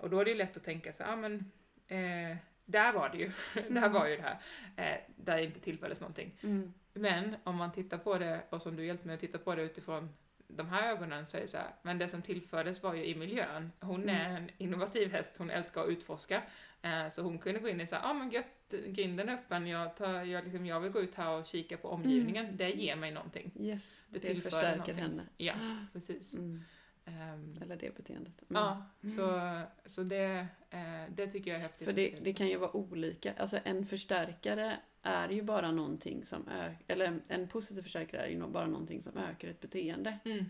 [0.00, 1.52] Och då är det ju lätt att tänka så ja men
[1.88, 2.36] eh,
[2.70, 3.32] där var det ju,
[3.68, 4.38] där var ju det här,
[4.76, 6.38] eh, där inte tillfördes någonting.
[6.42, 6.74] Mm.
[6.92, 9.62] Men om man tittar på det, och som du hjälpte mig att titta på det
[9.62, 10.08] utifrån
[10.56, 13.14] de här ögonen, så är det så här, men det som tillfördes var ju i
[13.14, 13.72] miljön.
[13.80, 14.42] Hon är Mm.
[14.42, 16.42] en innovativ häst, hon älskar att utforska.
[16.82, 19.32] Eh, så hon kunde gå in i så här, ja ah, men gött, grinden är
[19.34, 22.70] öppen, jag, tar, jag, liksom, jag vill gå ut här och kika på omgivningen, det
[22.70, 23.50] ger mig någonting.
[23.58, 24.94] Yes, Det det, förstärker någonting.
[24.94, 25.22] henne.
[25.36, 25.54] Ja,
[25.92, 26.34] precis.
[26.34, 26.64] Mm.
[27.04, 28.42] Ehm, Eller det beteendet.
[28.50, 28.62] Mm.
[28.62, 28.86] Ja,
[29.16, 30.80] så, så det, eh,
[31.14, 31.84] det tycker jag är häftigt.
[31.84, 33.32] För det, det kan ju vara olika.
[33.38, 38.46] Alltså en förstärkare är ju bara någonting som ökar, eller en- positiv förstärkare är ju
[38.46, 40.18] bara någonting som ökar ett beteende.
[40.24, 40.44] Mm,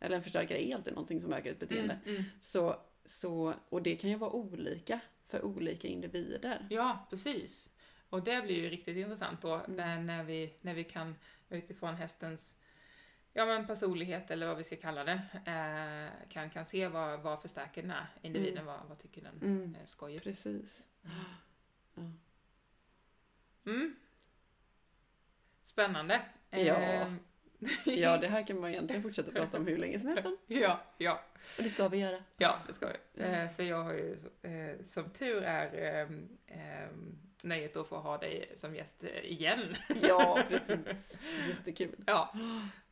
[0.00, 1.98] Eller en förstärkare är alltid någonting som ökar ett beteende.
[2.04, 2.24] mm, mm.
[2.40, 6.66] Så, så, och det kan ju vara olika för olika individer.
[6.70, 7.70] Ja, precis.
[8.10, 9.76] Och det blir ju riktigt intressant då Mm.
[9.76, 11.14] när, när, vi, när vi kan
[11.48, 12.56] utifrån hästens
[13.32, 17.42] ja, men personlighet eller vad vi ska kalla det eh, kan, kan se vad, vad
[17.42, 19.76] förstärker den här individen, vad, vad tycker den Mm.
[19.82, 20.24] är skojigt.
[20.24, 20.88] Precis.
[21.94, 22.02] Ja.
[23.68, 23.94] Mm.
[25.64, 26.20] Spännande.
[26.50, 26.76] Ja.
[26.76, 27.18] Ehm,
[27.84, 30.36] ja, det här kan man egentligen fortsätta prata om hur länge som helst om.
[30.46, 31.22] ja, ja.
[31.56, 32.22] Och det ska vi göra.
[32.36, 33.22] Ja, det ska vi.
[33.22, 35.98] Eh, för jag har ju, eh, som tur är,
[36.46, 39.76] ehm, nöjet att få ha dig som gäst eh, igen.
[40.02, 41.18] Ja, precis.
[41.48, 42.04] Jättekul.
[42.06, 42.34] Ja,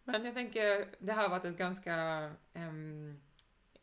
[0.05, 1.95] men jag tänker, det här har varit ett ganska
[2.55, 3.21] ehm,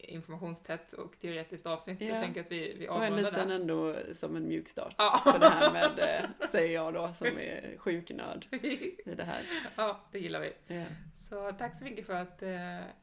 [0.04, 2.02] informationstätt och teoretiskt avsnitt.
[2.02, 2.08] Ja.
[2.08, 3.56] Jag tänker att vi, vi Och en avrundar liten där.
[3.56, 4.96] ändå som en mjuk start.
[4.98, 5.22] Ja.
[5.24, 6.00] För det här med,
[6.40, 9.42] eh, säger jag då, som är sjuknörd i det här.
[9.76, 10.54] ja, det gillar vi.
[10.76, 10.84] Ja.
[11.30, 12.50] Så tack så mycket för att eh,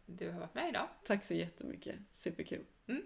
[0.07, 0.88] du har varit med idag.
[1.07, 1.94] Tack så jättemycket.
[2.12, 2.64] Superkul.
[2.88, 3.03] Mm.